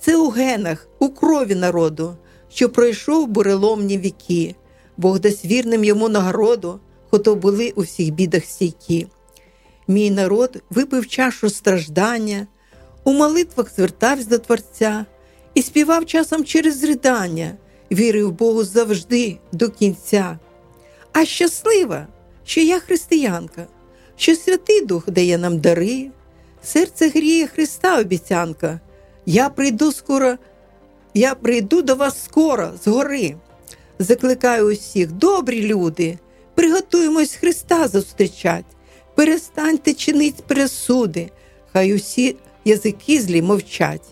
Це 0.00 0.16
у 0.16 0.28
генах, 0.28 0.88
у 0.98 1.08
крові 1.08 1.54
народу, 1.54 2.16
що 2.48 2.68
пройшов 2.68 3.28
буреломні 3.28 3.98
віки, 3.98 4.54
Бог 4.96 5.20
дасть 5.20 5.44
вірним 5.44 5.84
йому 5.84 6.08
нагороду, 6.08 6.80
хото 7.10 7.34
були 7.34 7.72
у 7.76 7.82
всіх 7.82 8.10
бідах 8.10 8.44
стійкі. 8.44 9.06
Мій 9.88 10.10
народ 10.10 10.62
випив 10.70 11.08
чашу 11.08 11.50
страждання, 11.50 12.46
у 13.04 13.12
молитвах 13.12 13.74
звертався 13.76 14.28
до 14.28 14.38
Творця 14.38 15.06
і 15.54 15.62
співав 15.62 16.06
часом 16.06 16.44
через 16.44 16.84
ридання 16.84 17.56
вірив 17.92 18.32
Богу 18.32 18.64
завжди 18.64 19.38
до 19.52 19.68
кінця. 19.68 20.38
А 21.12 21.24
щаслива, 21.24 22.06
що 22.44 22.60
я 22.60 22.80
християнка, 22.80 23.66
що 24.16 24.34
Святий 24.34 24.86
Дух 24.86 25.10
дає 25.10 25.38
нам 25.38 25.58
дари, 25.58 26.10
серце 26.62 27.08
гріє 27.08 27.46
Христа 27.46 28.00
обіцянка. 28.00 28.80
Я 29.26 29.48
прийду 29.48 29.92
скоро, 29.92 30.36
я 31.14 31.34
прийду 31.34 31.82
до 31.82 31.94
вас 31.94 32.24
скоро, 32.24 32.70
згори. 32.84 33.36
Закликаю 33.98 34.72
усіх, 34.72 35.12
добрі 35.12 35.62
люди, 35.62 36.18
приготуємось 36.54 37.34
Христа 37.34 37.88
зустрічать, 37.88 38.64
перестаньте 39.14 39.94
чинить 39.94 40.44
пересуди, 40.46 41.30
хай 41.72 41.94
усі 41.94 42.36
язики 42.64 43.20
злі 43.20 43.42
мовчать. 43.42 44.02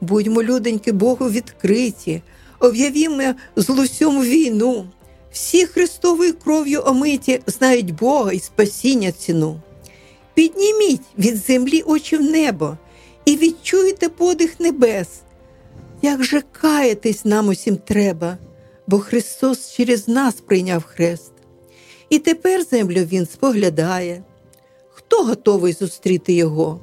Будьмо, 0.00 0.42
люденьки, 0.42 0.92
Богу 0.92 1.30
відкриті, 1.30 2.22
об'явімо 2.62 3.34
злусьому 3.56 4.24
війну. 4.24 4.86
Всі 5.32 5.66
Христовою 5.66 6.34
кров'ю 6.34 6.82
омиті 6.86 7.40
знають 7.46 7.94
Бога 7.94 8.32
і 8.32 8.38
спасіння 8.38 9.12
ціну. 9.12 9.60
Підніміть 10.34 11.02
від 11.18 11.36
землі 11.36 11.82
очі 11.82 12.16
в 12.16 12.22
небо 12.22 12.76
і 13.24 13.36
відчуйте 13.36 14.08
подих 14.08 14.60
небес. 14.60 15.08
Як 16.02 16.24
же 16.24 16.42
каятись 16.52 17.24
нам 17.24 17.48
усім 17.48 17.76
треба, 17.76 18.38
бо 18.86 18.98
Христос 18.98 19.72
через 19.72 20.08
нас 20.08 20.34
прийняв 20.34 20.84
хрест. 20.84 21.32
І 22.10 22.18
тепер 22.18 22.64
землю 22.64 23.04
Він 23.04 23.26
споглядає. 23.26 24.22
Хто 24.90 25.24
готовий 25.24 25.72
зустріти 25.72 26.32
Його? 26.32 26.80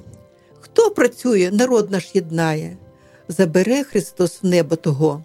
Хто 0.60 0.92
працює, 0.92 1.50
народ 1.54 1.92
наш 1.92 2.10
єднає, 2.14 2.78
забере 3.28 3.84
Христос 3.84 4.40
в 4.44 4.46
небо 4.46 4.76
того. 4.76 5.24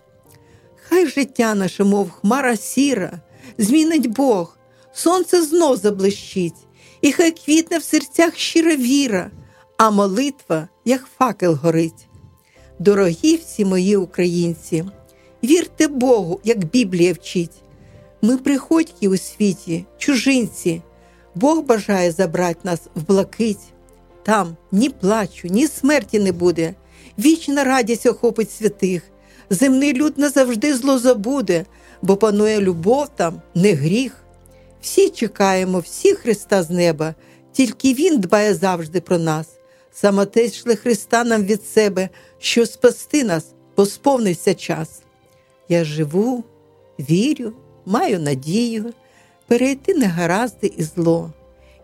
Хай 0.88 1.06
життя 1.06 1.54
наше, 1.54 1.84
мов 1.84 2.10
хмара 2.10 2.56
сіра, 2.56 3.20
змінить 3.58 4.06
Бог, 4.06 4.58
сонце 4.92 5.42
знов 5.42 5.76
заблищить, 5.76 6.66
і 7.00 7.12
хай 7.12 7.30
квітне 7.30 7.78
в 7.78 7.82
серцях 7.82 8.36
щира 8.36 8.76
віра, 8.76 9.30
а 9.76 9.90
молитва, 9.90 10.68
як 10.84 11.06
факел 11.18 11.58
горить. 11.62 12.08
Дорогі 12.78 13.36
всі 13.36 13.64
мої 13.64 13.96
українці, 13.96 14.84
вірте 15.44 15.88
Богу, 15.88 16.40
як 16.44 16.64
Біблія 16.64 17.12
вчить. 17.12 17.62
Ми 18.22 18.38
приходьки 18.38 19.08
у 19.08 19.16
світі, 19.16 19.84
чужинці, 19.98 20.82
Бог 21.34 21.62
бажає 21.62 22.12
забрати 22.12 22.60
нас 22.62 22.80
в 22.94 23.06
блакить. 23.06 23.72
Там 24.22 24.56
ні 24.72 24.90
плачу, 24.90 25.48
ні 25.48 25.66
смерті 25.66 26.18
не 26.18 26.32
буде, 26.32 26.74
вічна 27.18 27.64
радість 27.64 28.06
охопить 28.06 28.52
святих 28.52 29.02
земний 29.50 29.92
люд 29.92 30.18
назавжди 30.18 30.74
зло 30.74 30.98
забуде, 30.98 31.64
бо 32.02 32.16
панує 32.16 32.60
любов 32.60 33.08
там, 33.16 33.42
не 33.54 33.72
гріх. 33.72 34.24
Всі 34.80 35.10
чекаємо, 35.10 35.78
всі 35.78 36.14
Христа 36.14 36.62
з 36.62 36.70
неба, 36.70 37.14
тільки 37.52 37.94
Він 37.94 38.20
дбає 38.20 38.54
завжди 38.54 39.00
про 39.00 39.18
нас. 39.18 39.46
Саме 39.92 40.26
те 40.26 40.44
йшли 40.44 40.76
Христа 40.76 41.24
нам 41.24 41.42
від 41.42 41.66
себе, 41.66 42.08
що 42.38 42.66
спасти 42.66 43.24
нас, 43.24 43.44
бо 43.76 43.86
сповнився 43.86 44.54
час. 44.54 45.02
Я 45.68 45.84
живу, 45.84 46.44
вірю, 46.98 47.52
маю 47.86 48.20
надію, 48.20 48.92
перейти 49.46 49.94
негаразди 49.94 50.72
і 50.76 50.82
зло, 50.82 51.32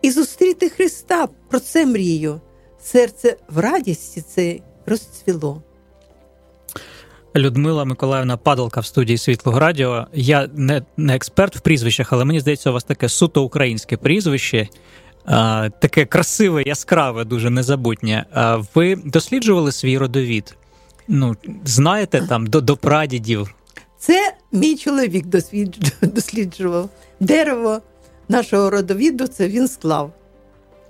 і 0.03 0.11
зустріти 0.11 0.69
Христа, 0.69 1.29
про 1.49 1.61
це 1.61 1.87
мрію. 1.87 2.41
Серце 2.83 3.37
в 3.49 3.59
радісті 3.59 4.21
це 4.21 4.59
розцвіло. 4.87 5.63
Людмила 7.37 7.85
Миколаївна 7.85 8.37
Падалка 8.37 8.81
в 8.81 8.87
студії 8.87 9.19
Світлого 9.19 9.59
Радіо. 9.59 10.07
Я 10.13 10.49
не 10.55 10.83
не 10.97 11.17
експерт 11.17 11.57
в 11.57 11.61
прізвищах, 11.61 12.13
але 12.13 12.25
мені 12.25 12.41
здається, 12.41 12.71
у 12.71 12.73
вас 12.73 12.85
таке 12.85 13.09
суто 13.09 13.43
українське 13.43 13.97
прізвище, 13.97 14.69
а, 15.25 15.69
таке 15.81 16.05
красиве, 16.05 16.63
яскраве, 16.67 17.25
дуже 17.25 17.51
незабутнє. 17.51 18.25
А 18.33 18.63
Ви 18.75 18.97
досліджували 18.97 19.73
свій 19.73 19.99
родовід? 19.99 20.57
Ну, 21.09 21.37
знаєте 21.65 22.27
там 22.29 22.47
до, 22.47 22.61
до 22.61 22.77
прадідів? 22.77 23.55
Це 23.99 24.35
мій 24.53 24.77
чоловік 24.77 25.27
досліджував. 26.03 26.91
Дерево 27.21 27.81
нашого 28.29 28.71
родовіду 28.71 29.27
це 29.27 29.49
він 29.49 29.69
склав. 29.69 30.13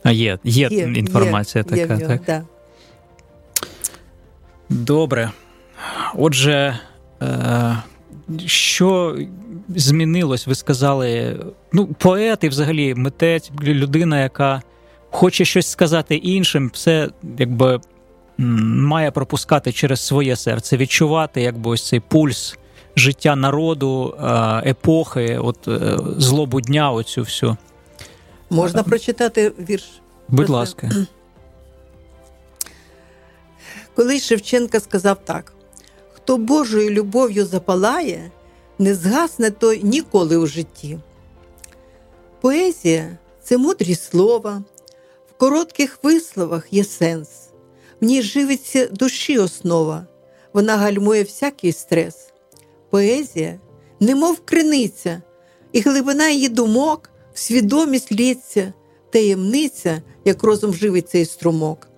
А 0.02 0.10
є 0.10 0.38
є, 0.44 0.68
є 0.70 0.78
інформація 0.78 1.64
є, 1.70 1.86
така. 1.86 2.00
Є 2.00 2.06
так? 2.06 2.22
Да. 2.26 2.42
Добре. 4.68 5.30
Отже, 6.14 6.78
е, 7.22 7.82
що 8.46 9.18
змінилось? 9.68 10.46
Ви 10.46 10.54
сказали, 10.54 11.38
ну, 11.72 11.86
поет 11.86 12.44
і 12.44 12.48
взагалі 12.48 12.94
митець, 12.94 13.50
людина, 13.62 14.20
яка 14.20 14.62
хоче 15.10 15.44
щось 15.44 15.66
сказати 15.66 16.16
іншим, 16.16 16.70
все 16.74 17.08
якби 17.38 17.80
має 18.38 19.10
пропускати 19.10 19.72
через 19.72 20.00
своє 20.00 20.36
серце, 20.36 20.76
відчувати 20.76 21.42
якби 21.42 21.70
ось 21.70 21.86
цей 21.88 22.00
пульс 22.00 22.56
життя 22.96 23.36
народу, 23.36 24.14
е, 24.20 24.26
епохи, 24.70 25.38
от 25.38 25.68
е, 25.68 25.98
злобу 26.18 26.60
дня, 26.60 26.90
оцю 26.90 27.22
всю. 27.22 27.56
Можна 28.50 28.82
прочитати 28.82 29.52
вірш? 29.68 29.90
Будь 30.28 30.48
ласка. 30.48 30.90
Колись 33.94 34.26
Шевченка 34.26 34.80
сказав 34.80 35.16
так: 35.24 35.52
хто 36.22 36.36
Божою 36.36 36.90
любов'ю 36.90 37.46
запалає, 37.46 38.30
не 38.78 38.94
згасне 38.94 39.50
той 39.50 39.82
ніколи 39.82 40.36
у 40.36 40.46
житті. 40.46 40.98
Поезія 42.40 43.18
це 43.42 43.58
мудрі 43.58 43.94
слова, 43.94 44.62
в 45.30 45.38
коротких 45.38 45.98
висловах 46.02 46.72
є 46.72 46.84
сенс, 46.84 47.28
в 48.00 48.04
ній 48.04 48.22
живиться 48.22 48.86
душі 48.86 49.38
основа, 49.38 50.06
вона 50.52 50.76
гальмує 50.76 51.22
всякий 51.22 51.72
стрес. 51.72 52.16
Поезія, 52.90 53.60
немов 54.00 54.40
криниця, 54.44 55.22
і 55.72 55.80
глибина 55.80 56.28
її 56.28 56.48
думок 56.48 57.10
в 57.34 57.38
свідомість 57.38 58.12
лється, 58.12 58.72
таємниця, 59.10 60.02
як 60.24 60.42
розум 60.42 60.74
живить 60.74 61.10
цей 61.10 61.24
струмок, 61.24 61.88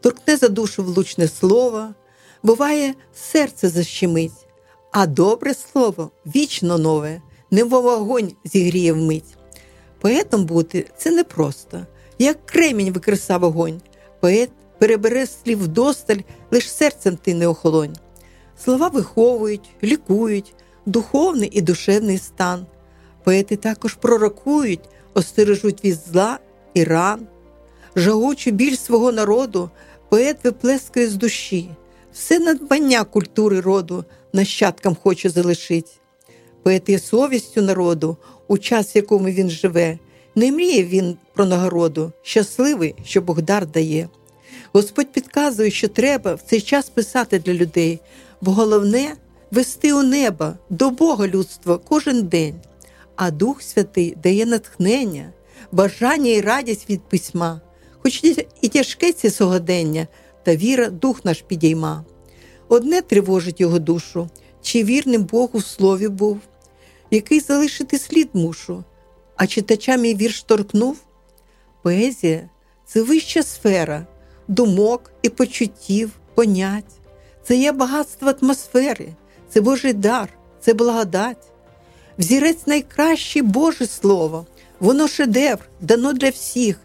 торкне 0.00 0.36
за 0.36 0.48
душу 0.48 0.84
влучне 0.84 1.28
слово, 1.28 1.94
буває, 2.42 2.94
серце 3.14 3.68
защемить, 3.68 4.46
а 4.90 5.06
добре 5.06 5.54
слово 5.54 6.10
вічно 6.26 6.78
нове, 6.78 7.22
немов 7.50 7.82
вогонь 7.82 8.32
зігріє 8.44 8.92
вмить. 8.92 9.36
Поетом 10.00 10.44
бути 10.44 10.86
це 10.96 11.10
непросто, 11.10 11.86
як 12.18 12.46
кремінь 12.46 12.92
викриса 12.92 13.36
вогонь. 13.36 13.80
Поет 14.20 14.50
перебере 14.78 15.26
слів 15.26 15.62
вдосталь, 15.62 16.16
лиш 16.50 16.72
серцем 16.72 17.16
ти 17.16 17.34
не 17.34 17.46
охолонь. 17.46 17.96
Слова 18.64 18.88
виховують, 18.88 19.70
лікують, 19.82 20.54
духовний 20.86 21.50
і 21.52 21.60
душевний 21.60 22.18
стан. 22.18 22.66
Поети 23.24 23.56
також 23.56 23.94
пророкують, 23.94 24.88
остережуть 25.14 25.84
від 25.84 25.98
зла 26.12 26.38
і 26.74 26.84
ран. 26.84 27.26
Жагучу 27.96 28.50
біль 28.50 28.76
свого 28.76 29.12
народу, 29.12 29.70
поет 30.08 30.44
виплескає 30.44 31.06
з 31.06 31.14
душі, 31.14 31.70
все 32.12 32.38
надбання 32.38 33.04
культури 33.04 33.60
роду 33.60 34.04
нащадкам 34.32 34.96
хоче 35.02 35.30
залишить. 35.30 36.00
Поет 36.62 36.88
є 36.88 36.98
совістю 36.98 37.62
народу, 37.62 38.16
у 38.48 38.58
час, 38.58 38.94
в 38.94 38.96
якому 38.96 39.28
він 39.28 39.50
живе, 39.50 39.98
не 40.34 40.52
мріє 40.52 40.84
він 40.84 41.16
про 41.34 41.46
нагороду, 41.46 42.12
щасливий, 42.22 42.94
що 43.04 43.20
Бог 43.20 43.42
дар 43.42 43.66
дає. 43.66 44.08
Господь 44.72 45.12
підказує, 45.12 45.70
що 45.70 45.88
треба 45.88 46.34
в 46.34 46.42
цей 46.42 46.60
час 46.60 46.88
писати 46.88 47.38
для 47.38 47.54
людей, 47.54 48.00
бо 48.40 48.52
головне 48.52 49.14
вести 49.50 49.92
у 49.92 50.02
небо 50.02 50.52
до 50.70 50.90
Бога 50.90 51.28
людство 51.28 51.80
кожен 51.88 52.26
день, 52.26 52.54
а 53.16 53.30
Дух 53.30 53.62
Святий 53.62 54.16
дає 54.22 54.46
натхнення, 54.46 55.32
бажання 55.72 56.30
і 56.30 56.40
радість 56.40 56.90
від 56.90 57.00
письма, 57.02 57.60
хоч 58.02 58.24
і 58.60 58.68
тяжке 58.68 59.12
це 59.12 59.30
сьогодення, 59.30 60.06
та 60.42 60.56
віра 60.56 60.90
дух 60.90 61.24
наш 61.24 61.42
підійма. 61.42 62.04
Одне 62.68 63.02
тривожить 63.02 63.60
його 63.60 63.78
душу, 63.78 64.28
чи 64.62 64.84
вірним 64.84 65.24
Богу 65.24 65.58
в 65.58 65.64
слові 65.64 66.08
був, 66.08 66.38
який 67.10 67.40
залишити 67.40 67.98
слід 67.98 68.28
мушу, 68.32 68.84
а 69.36 69.46
читача 69.46 69.96
мій 69.96 70.14
вірш 70.14 70.42
торкнув. 70.42 70.96
Поезія 71.82 72.50
це 72.86 73.02
вища 73.02 73.42
сфера 73.42 74.06
думок 74.48 75.12
і 75.22 75.28
почуттів, 75.28 76.10
понять, 76.34 77.00
це 77.42 77.56
є 77.56 77.72
багатство 77.72 78.32
атмосфери, 78.42 79.08
це 79.48 79.60
Божий 79.60 79.92
дар, 79.92 80.28
це 80.60 80.74
благодать. 80.74 81.46
Взірець 82.18 82.66
найкраще 82.66 83.42
Боже 83.42 83.86
Слово, 83.86 84.46
воно 84.80 85.08
шедевр, 85.08 85.68
дано 85.80 86.12
для 86.12 86.30
всіх. 86.30 86.80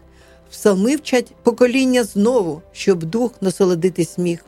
Псалми 0.50 0.96
вчать 0.96 1.32
покоління 1.42 2.04
знову, 2.04 2.62
щоб 2.72 3.04
дух 3.04 3.32
насолодити 3.40 4.06
міг. 4.18 4.44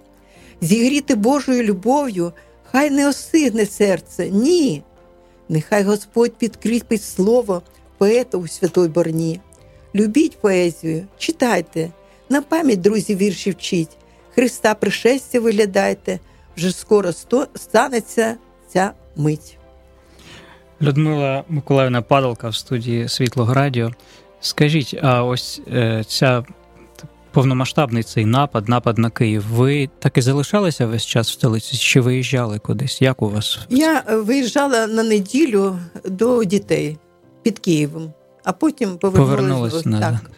Зігріти 0.60 1.14
Божою 1.14 1.62
любов'ю, 1.62 2.32
хай 2.70 2.90
не 2.90 3.08
осигне 3.08 3.66
серце, 3.66 4.30
ні. 4.30 4.82
Нехай 5.48 5.82
Господь 5.82 6.34
підкріпить 6.34 7.02
слово 7.02 7.62
поета 7.98 8.38
у 8.38 8.48
святой 8.48 8.88
борні. 8.88 9.40
Любіть 9.94 10.40
поезію, 10.40 11.06
читайте, 11.18 11.90
на 12.28 12.42
пам'ять, 12.42 12.80
друзі, 12.80 13.16
вірші 13.16 13.50
вчіть. 13.50 13.96
Христа 14.34 14.74
пришестя 14.74 15.40
виглядайте, 15.40 16.18
вже 16.56 16.72
скоро 16.72 17.12
станеться 17.54 18.36
ця 18.68 18.92
мить. 19.16 19.58
Людмила 20.82 21.44
Миколаївна 21.48 22.02
Падалка 22.02 22.48
в 22.48 22.56
студії 22.56 23.08
Світлого 23.08 23.54
Радіо. 23.54 23.90
Скажіть, 24.40 24.98
а 25.02 25.24
ось 25.24 25.60
е, 25.72 26.04
ця 26.06 26.44
повномасштабний 27.32 28.02
цей 28.02 28.24
напад, 28.24 28.68
напад 28.68 28.98
на 28.98 29.10
Київ. 29.10 29.44
Ви 29.52 29.88
так 29.98 30.18
і 30.18 30.20
залишалися 30.20 30.86
весь 30.86 31.06
час 31.06 31.30
в 31.30 31.32
столиці? 31.32 31.76
Чи 31.76 32.00
виїжджали 32.00 32.58
кудись? 32.58 33.02
Як 33.02 33.22
у 33.22 33.28
вас? 33.28 33.58
Я 33.68 34.04
виїжджала 34.08 34.86
на 34.86 35.02
неділю 35.02 35.78
до 36.04 36.44
дітей 36.44 36.98
під 37.42 37.58
Києвом, 37.58 38.12
а 38.44 38.52
потім 38.52 38.98
повернулася. 38.98 39.36
Повернулась 39.36 39.86
на... 39.86 40.00
Так. 40.00 40.30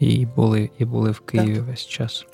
І 0.00 0.26
були, 0.26 0.70
і 0.78 0.84
були 0.84 1.10
в 1.10 1.20
Києві 1.20 1.56
так. 1.56 1.66
весь 1.66 1.86
час. 1.86 2.26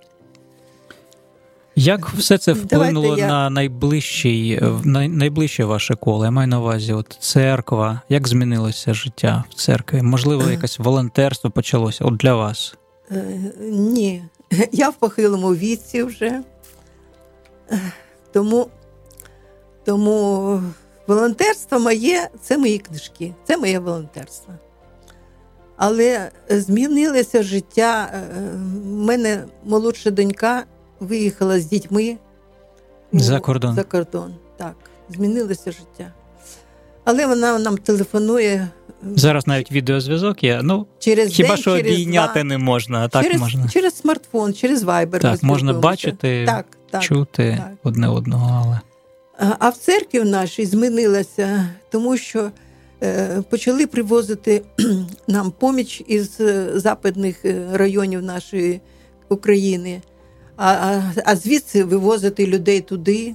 Як 1.76 2.08
все 2.08 2.38
це 2.38 2.52
вплинуло 2.52 3.18
я... 3.18 3.28
на 3.28 3.50
найближчий, 3.50 4.60
на 4.84 5.08
найближче 5.08 5.64
ваше 5.64 5.94
коло? 5.94 6.24
Я 6.24 6.30
маю 6.30 6.48
на 6.48 6.60
увазі, 6.60 6.92
от 6.92 7.16
церква, 7.20 8.00
як 8.08 8.28
змінилося 8.28 8.94
життя 8.94 9.44
в 9.50 9.54
церкві? 9.54 10.02
Можливо, 10.02 10.50
якесь 10.50 10.78
волонтерство 10.78 11.50
почалося 11.50 12.04
от 12.04 12.16
для 12.16 12.34
вас? 12.34 12.74
Е, 13.10 13.52
ні, 13.60 14.22
я 14.72 14.88
в 14.88 14.94
похилому 14.94 15.54
віці 15.54 16.02
вже. 16.02 16.42
Тому 18.32 18.70
тому 19.84 20.60
волонтерство 21.06 21.78
моє 21.78 22.28
це 22.42 22.58
мої 22.58 22.78
книжки, 22.78 23.34
це 23.44 23.56
моє 23.56 23.78
волонтерство. 23.78 24.54
Але 25.76 26.30
змінилося 26.50 27.42
життя. 27.42 28.10
У 28.12 28.16
е, 28.16 29.04
мене 29.06 29.44
молодша 29.64 30.10
донька 30.10 30.64
виїхала 31.00 31.60
з 31.60 31.66
дітьми 31.66 32.16
за 33.12 33.40
кордон. 33.40 33.74
За 33.74 33.82
кордон, 33.82 34.34
так. 34.56 34.74
Змінилося 35.08 35.72
життя. 35.72 36.12
Але 37.04 37.26
вона 37.26 37.58
нам 37.58 37.78
телефонує. 37.78 38.68
Зараз 39.16 39.46
навіть 39.46 39.72
відеозв'язок 39.72 40.44
є. 40.44 40.60
Ну 40.62 40.86
через 40.98 41.32
хіба 41.32 41.48
день, 41.48 41.58
що 41.58 41.72
обійняти 41.72 42.44
не 42.44 42.58
можна, 42.58 43.04
а 43.04 43.08
так 43.08 43.24
через, 43.24 43.40
можна. 43.40 43.68
Через 43.68 43.96
смартфон, 43.96 44.54
через 44.54 44.84
Viber. 44.84 45.20
Так, 45.20 45.42
можна 45.42 45.72
бачити, 45.72 46.44
так, 46.46 46.66
так, 46.90 47.02
чути 47.02 47.58
так. 47.58 47.72
одне 47.82 48.08
одного. 48.08 48.62
але... 48.64 48.80
А 49.58 49.68
в 49.68 49.76
церкві 49.76 50.20
в 50.20 50.24
нашій 50.24 50.66
змінилося 50.66 51.68
тому 51.90 52.16
що 52.16 52.50
е, 53.02 53.42
почали 53.50 53.86
привозити 53.86 54.62
нам 55.28 55.50
поміч 55.50 56.02
із 56.06 56.40
е, 56.40 56.70
западних 56.74 57.44
е, 57.44 57.68
районів 57.72 58.22
нашої 58.22 58.80
України, 59.28 60.02
а, 60.68 61.02
а, 61.24 61.36
звідси 61.36 61.84
вивозити 61.84 62.46
людей 62.46 62.80
туди. 62.80 63.34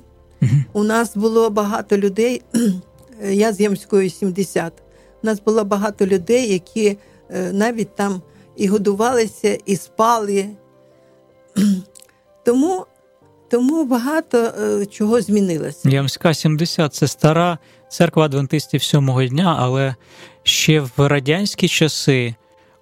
У 0.73 0.83
нас 0.83 1.17
було 1.17 1.49
багато 1.49 1.97
людей. 1.97 2.41
Я 3.31 3.53
з 3.53 3.59
Ямської 3.59 4.09
70. 4.09 4.73
У 5.23 5.27
нас 5.27 5.41
було 5.45 5.63
багато 5.63 6.05
людей, 6.05 6.53
які 6.53 6.97
навіть 7.51 7.95
там 7.95 8.21
і 8.55 8.67
годувалися, 8.67 9.57
і 9.65 9.75
спали. 9.75 10.49
Тому 12.45 12.85
тому 13.49 13.85
багато 13.85 14.37
е, 14.37 14.85
чого 14.85 15.21
змінилося. 15.21 15.89
Ямська 15.89 16.33
70 16.33 16.93
це 16.93 17.07
стара 17.07 17.57
церква 17.89 18.25
адвентистів 18.25 18.83
сьомого 18.83 19.25
дня, 19.25 19.55
але 19.59 19.95
ще 20.43 20.79
в 20.79 20.91
радянські 20.97 21.67
часи 21.67 22.35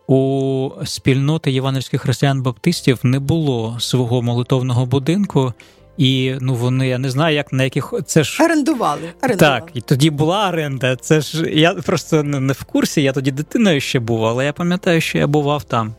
у 0.07 0.69
спільноти 0.85 1.51
євангельських 1.51 2.01
християн-баптистів 2.01 2.99
не 3.03 3.19
було 3.19 3.77
свого 3.79 4.21
молитовного 4.21 4.85
будинку. 4.85 5.53
І 5.97 6.35
ну 6.41 6.55
вони 6.55 6.87
я 6.87 6.97
не 6.97 7.09
знаю, 7.09 7.35
як 7.35 7.53
на 7.53 7.63
яких 7.63 7.93
це 8.05 8.23
ж 8.23 8.43
орендували. 8.43 9.13
орендували. 9.23 9.59
Так, 9.59 9.69
і 9.73 9.81
тоді 9.81 10.09
була 10.09 10.49
оренда. 10.49 10.95
Це 10.95 11.21
ж 11.21 11.49
я 11.49 11.73
просто 11.73 12.23
не 12.23 12.53
в 12.53 12.63
курсі. 12.63 13.03
Я 13.03 13.13
тоді 13.13 13.31
дитиною 13.31 13.81
ще 13.81 13.99
був, 13.99 14.25
але 14.25 14.45
я 14.45 14.53
пам'ятаю, 14.53 15.01
що 15.01 15.17
я 15.17 15.27
бував 15.27 15.63
там. 15.63 15.95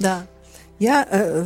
Да. 0.00 0.22
Я 0.80 1.06
е, 1.12 1.44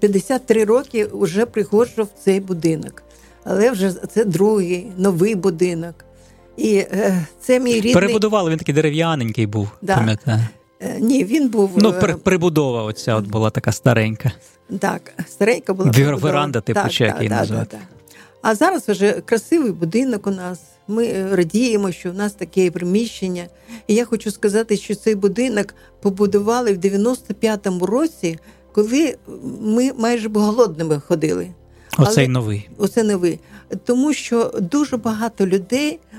53 0.00 0.64
роки 0.64 1.08
вже 1.12 1.46
приходжу 1.46 2.02
в 2.02 2.24
цей 2.24 2.40
будинок, 2.40 3.02
але 3.44 3.70
вже 3.70 3.92
це 3.92 4.24
другий 4.24 4.86
новий 4.96 5.34
будинок. 5.34 6.04
І 6.56 6.76
е, 6.76 7.26
це 7.40 7.60
мій 7.60 7.74
рідний... 7.74 7.94
Перебудували, 7.94 8.50
він 8.50 8.58
такий 8.58 8.74
дерев'яненький 8.74 9.46
був. 9.46 9.68
Да. 9.82 9.96
пам'ятаю. 9.96 10.40
Е, 10.80 11.00
ні, 11.00 11.24
він 11.24 11.48
був. 11.48 11.70
Ну, 11.76 11.92
при, 12.00 12.14
прибудова 12.14 12.82
оця 12.82 13.16
от 13.16 13.26
була 13.26 13.50
така 13.50 13.72
старенька. 13.72 14.32
Так, 14.78 15.12
старенька 15.26 15.74
була. 15.74 15.90
Вір, 15.90 16.16
веранда, 16.16 16.60
типу, 16.60 16.80
так, 16.80 17.00
її 17.00 17.12
так, 17.12 17.30
назвати. 17.30 17.66
Так, 17.70 17.80
а 18.42 18.54
зараз 18.54 18.88
вже 18.88 19.12
красивий 19.12 19.72
будинок 19.72 20.26
у 20.26 20.30
нас. 20.30 20.60
Ми 20.88 21.34
радіємо, 21.34 21.92
що 21.92 22.10
в 22.10 22.14
нас 22.14 22.32
таке 22.32 22.70
приміщення. 22.70 23.46
І 23.86 23.94
я 23.94 24.04
хочу 24.04 24.30
сказати, 24.30 24.76
що 24.76 24.94
цей 24.94 25.14
будинок 25.14 25.74
побудували 26.00 26.72
в 26.72 26.78
95-му 26.78 27.86
році 27.86 28.38
коли 28.72 29.16
ми 29.60 29.92
майже 29.92 30.28
голодними 30.28 31.00
ходили. 31.00 31.50
Оцей 31.98 32.28
новий. 32.28 32.68
Оце 32.78 33.02
новий. 33.02 33.40
Тому 33.84 34.12
що 34.12 34.52
дуже 34.60 34.96
багато 34.96 35.46
людей 35.46 35.98
е, 36.12 36.16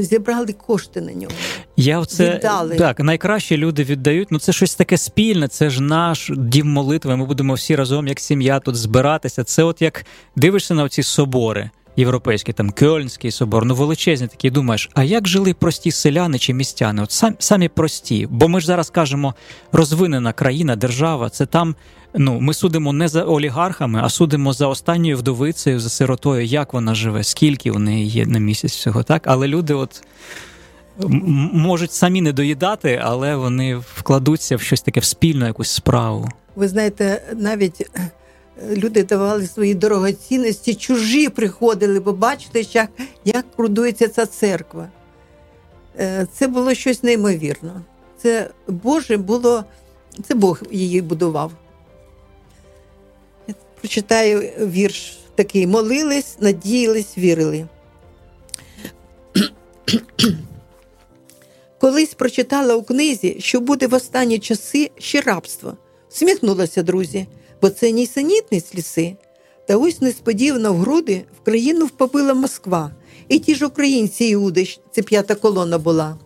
зібрали 0.00 0.52
кошти 0.52 1.00
на 1.00 1.12
нього. 1.12 1.32
Я 1.76 2.04
це 2.04 2.34
Віддали. 2.34 2.76
Так, 2.76 3.00
найкраще 3.00 3.56
люди 3.56 3.84
віддають. 3.84 4.28
Ну 4.30 4.38
це 4.38 4.52
щось 4.52 4.74
таке 4.74 4.98
спільне, 4.98 5.48
це 5.48 5.70
ж 5.70 5.82
наш 5.82 6.32
дім 6.36 6.68
молитви. 6.72 7.16
Ми 7.16 7.26
будемо 7.26 7.54
всі 7.54 7.76
разом, 7.76 8.08
як 8.08 8.20
сім'я, 8.20 8.60
тут 8.60 8.76
збиратися. 8.76 9.44
Це 9.44 9.62
от 9.62 9.82
як 9.82 10.04
дивишся 10.36 10.74
на 10.74 10.88
ці 10.88 11.02
собори 11.02 11.70
європейський, 11.98 12.54
там 12.54 12.70
Кьольнський 12.70 13.30
собор, 13.30 13.64
ну 13.64 13.74
величезні 13.74 14.26
такі. 14.26 14.50
Думаєш, 14.50 14.90
а 14.94 15.04
як 15.04 15.28
жили 15.28 15.54
прості 15.54 15.90
селяни 15.90 16.38
чи 16.38 16.54
містяни? 16.54 17.02
От 17.02 17.12
сам, 17.12 17.34
самі 17.38 17.68
прості. 17.68 18.28
Бо 18.30 18.48
ми 18.48 18.60
ж 18.60 18.66
зараз 18.66 18.90
кажемо, 18.90 19.34
розвинена 19.72 20.32
країна, 20.32 20.76
держава, 20.76 21.30
це 21.30 21.46
там. 21.46 21.74
Ну, 22.14 22.40
ми 22.40 22.54
судимо 22.54 22.92
не 22.92 23.08
за 23.08 23.24
олігархами, 23.24 24.00
а 24.02 24.08
судимо 24.08 24.52
за 24.52 24.66
останньою 24.66 25.16
вдовицею, 25.16 25.80
за 25.80 25.88
сиротою, 25.88 26.44
як 26.44 26.72
вона 26.72 26.94
живе, 26.94 27.24
скільки 27.24 27.70
в 27.70 27.78
неї 27.78 28.06
є 28.06 28.26
на 28.26 28.38
місяць 28.38 28.72
всього, 28.72 29.02
так? 29.02 29.22
Але 29.26 29.48
люди, 29.48 29.74
от. 29.74 30.02
Можуть 31.52 31.92
самі 31.92 32.20
не 32.20 32.32
доїдати, 32.32 33.00
але 33.04 33.36
вони 33.36 33.76
вкладуться 33.76 34.56
в 34.56 34.60
щось 34.60 34.80
таке 34.80 35.00
в 35.00 35.04
спільну 35.04 35.46
якусь 35.46 35.70
справу. 35.70 36.28
Ви 36.56 36.68
знаєте, 36.68 37.22
навіть 37.36 37.90
люди 38.66 39.02
давали 39.02 39.46
свої 39.46 39.74
дорогоцінності, 39.74 40.74
чужі 40.74 41.28
приходили, 41.28 42.00
бо 42.00 42.12
бачите, 42.12 42.60
як, 42.60 42.90
як 43.24 43.44
крудується 43.56 44.08
ця 44.08 44.26
церква. 44.26 44.88
Е, 45.98 46.26
це 46.32 46.46
було 46.46 46.74
щось 46.74 47.02
неймовірне. 47.02 47.72
Це 48.22 48.50
Боже 48.66 49.16
було, 49.16 49.64
це 50.28 50.34
Бог 50.34 50.62
її 50.70 51.02
будував. 51.02 51.52
Я 53.48 53.54
прочитаю 53.80 54.40
вірш 54.66 55.18
такий: 55.34 55.66
молились, 55.66 56.36
надіялись, 56.40 57.18
вірили. 57.18 57.66
Колись 61.80 62.14
прочитала 62.14 62.74
у 62.74 62.82
книзі, 62.82 63.36
що 63.38 63.60
буде 63.60 63.86
в 63.86 63.94
останні 63.94 64.38
часи 64.38 64.90
ще 64.98 65.20
рабство. 65.20 65.76
Сміхнулася, 66.08 66.82
друзі 66.82 67.26
бо 67.62 67.70
це 67.70 67.90
нісенітниць 67.90 68.74
ліси. 68.74 69.16
Та 69.66 69.76
ось 69.76 70.00
несподівано 70.00 70.72
в 70.72 70.76
груди 70.76 71.24
в 71.36 71.44
країну 71.44 71.86
впопила 71.86 72.34
Москва, 72.34 72.90
і 73.28 73.38
ті 73.38 73.54
ж 73.54 73.66
українці 73.66 74.24
Іуди, 74.24 74.68
це 74.90 75.02
п'ята 75.02 75.34
колона 75.34 75.78
була. 75.78 76.18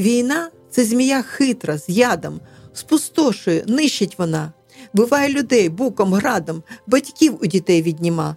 Війна 0.00 0.50
це 0.70 0.84
змія 0.84 1.22
хитра, 1.22 1.78
з 1.78 1.88
ядом, 1.88 2.40
спустошує, 2.72 3.64
нищить 3.66 4.18
вона, 4.18 4.52
биває 4.92 5.28
людей 5.28 5.68
буком, 5.68 6.14
градом, 6.14 6.62
батьків 6.86 7.38
у 7.42 7.46
дітей 7.46 7.82
відніма. 7.82 8.36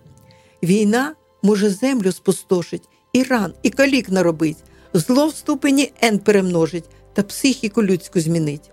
Війна 0.63 1.15
може 1.43 1.69
землю 1.69 2.11
спустошить, 2.11 2.89
і 3.13 3.23
ран, 3.23 3.53
і 3.63 3.69
калік 3.69 4.09
наробить, 4.09 4.57
зло 4.93 5.27
в 5.27 5.35
ступені 5.35 5.91
ен 6.01 6.19
перемножить 6.19 6.89
та 7.13 7.23
психіку 7.23 7.83
людську 7.83 8.19
змінить. 8.19 8.71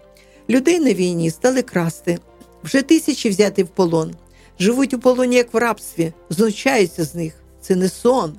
Людей 0.51 0.81
на 0.81 0.93
війні 0.93 1.31
стали 1.31 1.63
красти, 1.63 2.19
вже 2.65 2.83
тисячі 2.83 3.31
взяти 3.31 3.65
в 3.65 3.69
полон, 3.69 4.15
живуть 4.59 4.95
у 4.95 4.99
полоні, 4.99 5.37
як 5.37 5.55
в 5.55 5.57
рабстві, 5.57 6.13
знущаються 6.31 7.05
з 7.05 7.15
них. 7.15 7.35
Це 7.61 7.77
не 7.77 7.89
сон, 7.89 8.39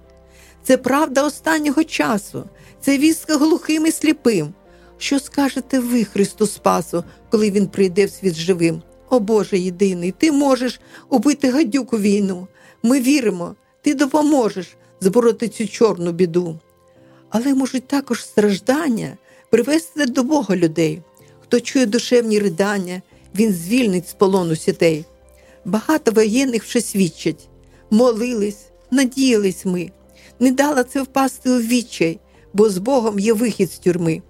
це 0.64 0.78
правда 0.78 1.24
останнього 1.24 1.84
часу, 1.84 2.44
це 2.82 2.98
вістка 2.98 3.38
глухим 3.38 3.86
і 3.86 3.92
сліпим. 3.92 4.54
Що 4.98 5.20
скажете 5.20 5.80
ви, 5.80 6.04
Христу 6.04 6.48
Спасу, 6.48 7.04
коли 7.32 7.52
Він 7.52 7.68
прийде 7.68 8.06
в 8.06 8.10
світ 8.10 8.36
живим? 8.36 8.82
О 9.10 9.20
Боже 9.20 9.58
єдиний, 9.58 10.12
ти 10.12 10.32
можеш 10.32 10.80
убити 11.10 11.50
гадюку 11.50 11.98
війну. 11.98 12.48
Ми 12.84 13.00
віримо, 13.02 13.56
ти 13.82 13.94
допоможеш 13.94 14.68
збороти 15.02 15.48
цю 15.48 15.68
чорну 15.68 16.12
біду. 16.12 16.60
Але 17.30 17.54
можуть 17.54 17.88
також 17.88 18.24
страждання 18.24 19.18
привести 19.50 20.06
до 20.06 20.24
Бога 20.24 20.56
людей, 20.56 21.02
хто 21.44 21.60
чує 21.60 21.86
душевні 21.86 22.40
ридання 22.40 23.02
він 23.36 23.54
звільнить 23.54 24.10
з 24.10 24.14
полону 24.14 24.56
сітей. 24.56 25.06
Багато 25.66 26.12
воєнних 26.12 26.64
вже 26.64 26.82
свідчать, 26.82 27.50
молились, 27.92 28.66
надіялись 28.92 29.66
ми, 29.66 29.92
не 30.40 30.52
дала 30.52 30.84
це 30.84 31.02
впасти 31.02 31.50
у 31.50 31.60
відчай, 31.60 32.20
бо 32.54 32.70
з 32.70 32.78
Богом 32.78 33.20
є 33.20 33.34
вихід 33.34 33.72
з 33.72 33.78
тюрми. 33.80 34.22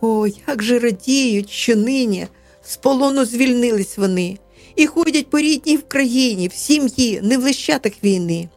О, 0.00 0.26
як 0.48 0.62
же 0.62 0.78
радіють, 0.78 1.50
що 1.50 1.76
нині 1.76 2.26
з 2.62 2.76
полону 2.76 3.24
звільнились 3.24 3.98
вони 3.98 4.38
і 4.76 4.86
ходять 4.86 5.30
по 5.30 5.38
рідній 5.38 5.76
в 5.76 5.88
країні, 5.88 6.48
в 6.48 6.52
сім'ї, 6.52 7.20
не 7.22 7.38
в 7.38 7.42
лищатах 7.42 7.92
війни. 8.04 8.48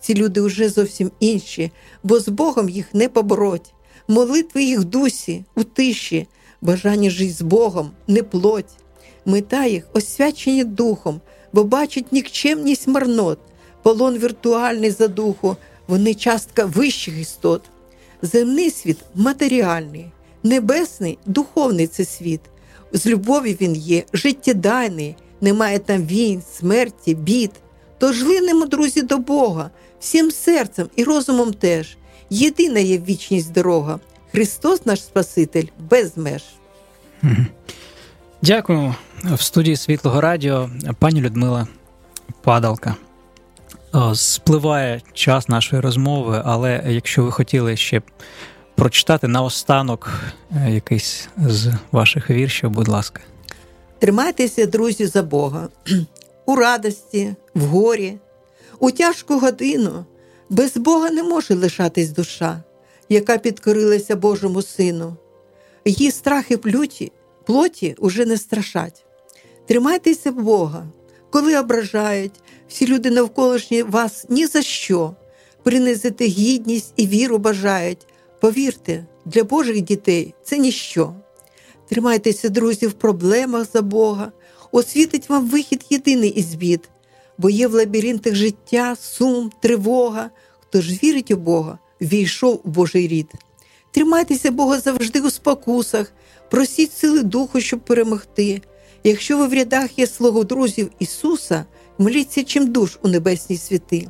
Ці 0.00 0.14
люди 0.14 0.40
уже 0.40 0.68
зовсім 0.68 1.10
інші, 1.20 1.70
бо 2.02 2.20
з 2.20 2.28
Богом 2.28 2.68
їх 2.68 2.94
не 2.94 3.08
побороть. 3.08 3.72
Молитви 4.08 4.64
їх 4.64 4.84
дусі, 4.84 5.44
у 5.56 5.64
тиші, 5.64 6.26
бажання 6.60 7.10
жити 7.10 7.32
з 7.32 7.42
Богом, 7.42 7.90
не 8.06 8.22
плоть. 8.22 8.76
Мета 9.24 9.66
їх 9.66 9.84
освячені 9.92 10.64
духом, 10.64 11.20
бо 11.52 11.64
бачать 11.64 12.12
нікчемність 12.12 12.88
марнот, 12.88 13.38
полон 13.82 14.18
віртуальний 14.18 14.90
за 14.90 15.08
духу, 15.08 15.56
вони 15.88 16.14
частка 16.14 16.64
вищих 16.64 17.18
істот. 17.18 17.62
Земний 18.22 18.70
світ 18.70 18.98
матеріальний, 19.14 20.06
небесний 20.42 21.18
духовний 21.26 21.86
це 21.86 22.04
світ. 22.04 22.40
З 22.92 23.06
любові 23.06 23.56
він 23.60 23.76
є, 23.76 24.04
життєдайний, 24.12 25.16
немає 25.40 25.78
там 25.78 26.06
війн, 26.06 26.42
смерті, 26.58 27.14
бід. 27.14 27.50
Тож 27.98 28.22
линемо, 28.22 28.66
друзі, 28.66 29.02
до 29.02 29.18
Бога, 29.18 29.70
всім 30.00 30.30
серцем 30.30 30.88
і 30.96 31.04
розумом 31.04 31.52
теж. 31.52 31.96
Єдина 32.30 32.80
є 32.80 32.98
вічність 32.98 33.52
дорога. 33.52 34.00
Христос 34.32 34.86
наш 34.86 35.02
Спаситель 35.02 35.66
без 35.90 36.16
меж. 36.16 36.42
Дякую. 38.42 38.94
В 39.24 39.42
студії 39.42 39.76
Світлого 39.76 40.20
Радіо 40.20 40.70
пані 40.98 41.20
Людмила 41.20 41.68
Падалка. 42.42 42.96
Спливає 44.14 45.00
час 45.12 45.48
нашої 45.48 45.82
розмови, 45.82 46.42
але 46.44 46.82
якщо 46.88 47.24
ви 47.24 47.32
хотіли 47.32 47.76
ще 47.76 48.02
прочитати 48.74 49.28
наостанок 49.28 50.10
е, 50.56 50.70
якийсь 50.70 51.28
з 51.36 51.72
ваших 51.92 52.30
віршів, 52.30 52.70
будь 52.70 52.88
ласка. 52.88 53.20
Тримайтеся, 53.98 54.66
друзі, 54.66 55.06
за 55.06 55.22
Бога, 55.22 55.68
у 56.46 56.56
радості, 56.56 57.34
в 57.54 57.64
горі, 57.64 58.18
у 58.78 58.90
тяжку 58.90 59.38
годину 59.38 60.04
без 60.50 60.76
Бога 60.76 61.10
не 61.10 61.22
може 61.22 61.54
лишатись 61.54 62.10
душа. 62.10 62.62
яка 63.10 63.38
підкорилася 63.38 64.16
Божому 64.16 64.62
Сину. 64.62 65.16
Її 65.84 66.10
страхи 66.10 66.56
плюті, 66.56 67.12
плоті 67.46 67.94
уже 67.98 68.26
не 68.26 68.36
страшать. 68.36 69.04
Тримайтеся 69.66 70.32
Бога, 70.32 70.86
коли 71.30 71.58
ображають, 71.58 72.40
всі 72.68 72.86
люди 72.86 73.10
навколишні 73.10 73.82
вас 73.82 74.26
ні 74.28 74.46
за 74.46 74.62
що, 74.62 75.14
принизити 75.62 76.26
гідність 76.26 76.92
і 76.96 77.06
віру 77.06 77.38
бажають. 77.38 78.06
Повірте, 78.40 79.06
для 79.24 79.44
Божих 79.44 79.80
дітей 79.80 80.34
це 80.42 80.58
ніщо. 80.58 81.14
Тримайтеся, 81.88 82.48
друзі, 82.48 82.86
в 82.86 82.92
проблемах 82.92 83.66
за 83.72 83.82
Бога, 83.82 84.32
освітить 84.72 85.28
вам 85.28 85.48
вихід 85.48 85.86
єдиний 85.90 86.30
із 86.30 86.54
бід, 86.54 86.88
бо 87.38 87.50
є 87.50 87.68
в 87.68 87.74
лабіринтах 87.74 88.34
життя, 88.34 88.96
сум, 89.00 89.50
тривога. 89.60 90.30
Хто 90.60 90.80
ж 90.80 90.98
вірить 91.02 91.30
у 91.30 91.36
Бога, 91.36 91.78
війшов 92.00 92.60
у 92.64 92.68
Божий 92.68 93.08
рід. 93.08 93.32
Тримайтеся 93.90 94.50
Бога 94.50 94.80
завжди 94.80 95.20
у 95.20 95.30
спокусах, 95.30 96.12
просіть 96.50 96.92
сили 96.92 97.22
Духу, 97.22 97.60
щоб 97.60 97.80
перемогти. 97.80 98.62
Якщо 99.04 99.38
ви 99.38 99.46
в 99.46 99.54
рядах 99.54 99.98
є 99.98 100.06
слугу 100.06 100.44
друзів 100.44 100.90
Ісуса, 100.98 101.64
моліться 101.98 102.44
чим 102.44 102.66
душ 102.66 102.98
у 103.02 103.08
небесній 103.08 103.56
світи. 103.56 104.08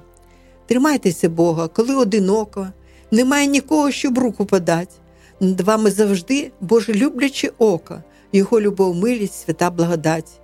Тримайтеся 0.67 1.29
Бога, 1.29 1.69
коли 1.69 1.95
одиноко, 1.95 2.69
немає 3.11 3.47
нікого, 3.47 3.91
щоб 3.91 4.19
руку 4.19 4.47
подать. 4.47 5.01
Над 5.41 5.61
вами 5.61 5.91
завжди 5.91 6.53
Боже 6.61 6.93
любляче 6.95 7.51
око, 7.59 8.03
Його 8.33 8.61
любов, 8.61 8.97
милість, 8.97 9.45
свята 9.45 9.71
благодать. 9.71 10.41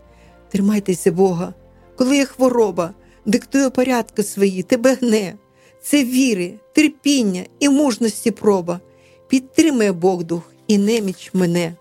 Тримайтеся 0.52 1.12
Бога, 1.12 1.54
коли 1.96 2.16
є 2.16 2.24
хвороба, 2.24 2.94
диктує 3.26 3.70
порядки 3.70 4.22
свої, 4.22 4.62
тебе 4.62 4.94
гне. 4.94 5.34
Це 5.82 6.04
віри, 6.04 6.54
терпіння 6.72 7.42
і 7.58 7.68
мужності 7.68 8.30
проба. 8.30 8.80
Підтримує 9.28 9.92
Бог 9.92 10.24
дух 10.24 10.42
і 10.68 10.78
неміч 10.78 11.30
мене. 11.32 11.74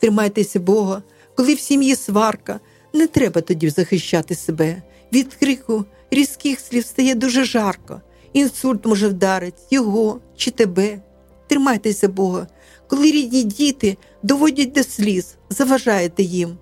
Тримайтеся 0.00 0.60
Бога, 0.60 1.02
коли 1.36 1.54
в 1.54 1.60
сім'ї 1.60 1.96
сварка, 1.96 2.60
не 2.92 3.06
треба 3.06 3.40
тоді 3.40 3.70
захищати 3.70 4.34
себе. 4.34 4.82
Від 5.12 5.34
крику 5.34 5.84
різких 6.10 6.60
слів 6.60 6.84
стає 6.84 7.14
дуже 7.14 7.44
жарко. 7.44 8.00
Інсульт 8.32 8.86
може 8.86 9.08
вдарить 9.08 9.62
його 9.70 10.20
чи 10.36 10.50
тебе. 10.50 11.00
Тримайтеся 11.48 12.08
Бога, 12.08 12.46
коли 12.86 13.10
рідні 13.10 13.42
діти 13.42 13.96
доводять 14.22 14.72
до 14.72 14.82
сліз, 14.84 15.34
заважаєте 15.50 16.22
їм. 16.22 16.58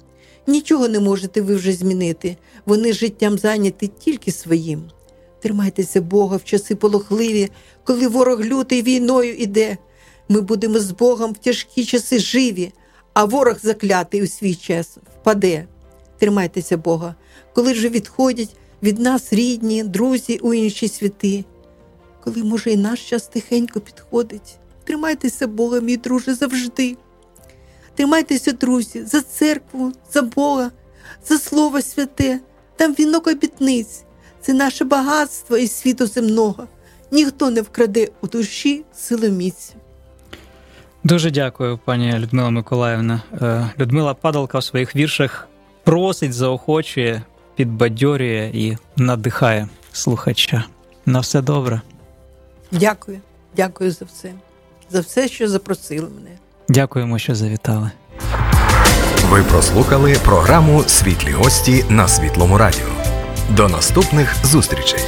Нічого 0.47 0.89
не 0.89 1.01
можете 1.01 1.43
ви 1.43 1.57
вже 1.57 1.73
змінити, 1.73 2.37
вони 2.67 2.93
життям 2.93 3.39
зайняті 3.39 3.91
тільки 3.99 4.33
своїм. 4.33 4.83
Тримайтеся 5.41 6.01
Бога 6.01 6.37
в 6.37 6.45
часи 6.45 6.75
полохливі, 6.75 7.51
коли 7.85 8.09
ворог 8.09 8.45
лютий 8.45 8.83
війною 8.83 9.35
іде. 9.35 9.79
Ми 10.33 10.41
будемо 10.41 10.79
з 10.79 10.91
Богом 10.91 11.33
в 11.33 11.39
тяжкі 11.39 11.85
часи 11.85 12.19
живі, 12.19 12.73
а 13.15 13.25
ворог 13.25 13.57
заклятий 13.63 14.23
у 14.23 14.27
свій 14.27 14.55
час 14.55 14.99
впаде. 15.21 15.67
Тримайтеся 16.19 16.77
Бога, 16.77 17.15
коли 17.55 17.73
вже 17.73 17.89
відходять 17.89 18.57
від 18.83 18.99
нас 18.99 19.33
рідні, 19.33 19.85
друзі 19.85 20.39
у 20.43 20.55
інші 20.55 20.89
світи. 20.89 21.45
Коли, 22.25 22.45
може, 22.45 22.71
і 22.71 22.77
наш 22.77 23.09
час 23.09 23.27
тихенько 23.27 23.81
підходить, 23.81 24.59
тримайтеся 24.85 25.47
Бога, 25.47 25.81
мій 25.81 25.97
друже, 25.97 26.35
завжди. 26.35 26.97
Тримайтеся, 27.95 28.53
друзі, 28.53 29.05
за 29.05 29.21
церкву, 29.21 29.93
за 30.13 30.23
Бога, 30.23 30.71
за 31.29 31.39
Слово 31.39 31.83
святе, 31.83 32.41
там 32.77 32.93
вінок 32.93 33.27
обітниць. 33.27 34.05
Це 34.41 34.53
наше 34.53 34.85
багатство 34.85 35.57
і 35.57 35.69
світу 35.69 36.07
земного. 36.07 36.69
Ніхто 37.11 37.51
не 37.51 37.63
вкраде 37.63 38.09
у 38.23 38.27
душі 38.27 38.85
силоміць. 38.97 39.75
Дуже 41.05 41.31
дякую, 41.31 41.79
пані 41.85 42.19
Людмила 42.19 42.51
Миколаївна. 42.51 43.23
Е, 43.43 43.71
Людмила 43.79 44.15
Падалка 44.15 44.59
в 44.59 44.65
своїх 44.65 44.97
віршах 44.97 45.49
просить, 45.85 46.33
заохочує, 46.33 47.23
підбадьорює 47.57 48.51
і 48.55 48.77
надихає 48.97 49.69
слухача. 49.93 50.65
На 51.07 51.21
все 51.21 51.43
добре. 51.43 51.81
Дякую, 52.73 53.21
дякую 53.57 53.91
за 53.91 54.05
все, 54.05 54.33
за 54.91 55.01
все, 55.01 55.29
що 55.29 55.49
запросили 55.49 56.09
мене. 56.09 56.31
Дякуємо, 56.69 57.19
що 57.19 57.35
завітали. 57.35 57.91
Ви 59.29 59.43
прослухали 59.43 60.17
програму 60.25 60.83
Світлі 60.83 61.33
гості 61.33 61.85
на 61.89 62.09
Світлому 62.09 62.59
Радіо. 62.59 62.89
До 63.51 63.69
наступних 63.69 64.47
зустрічей. 64.47 65.01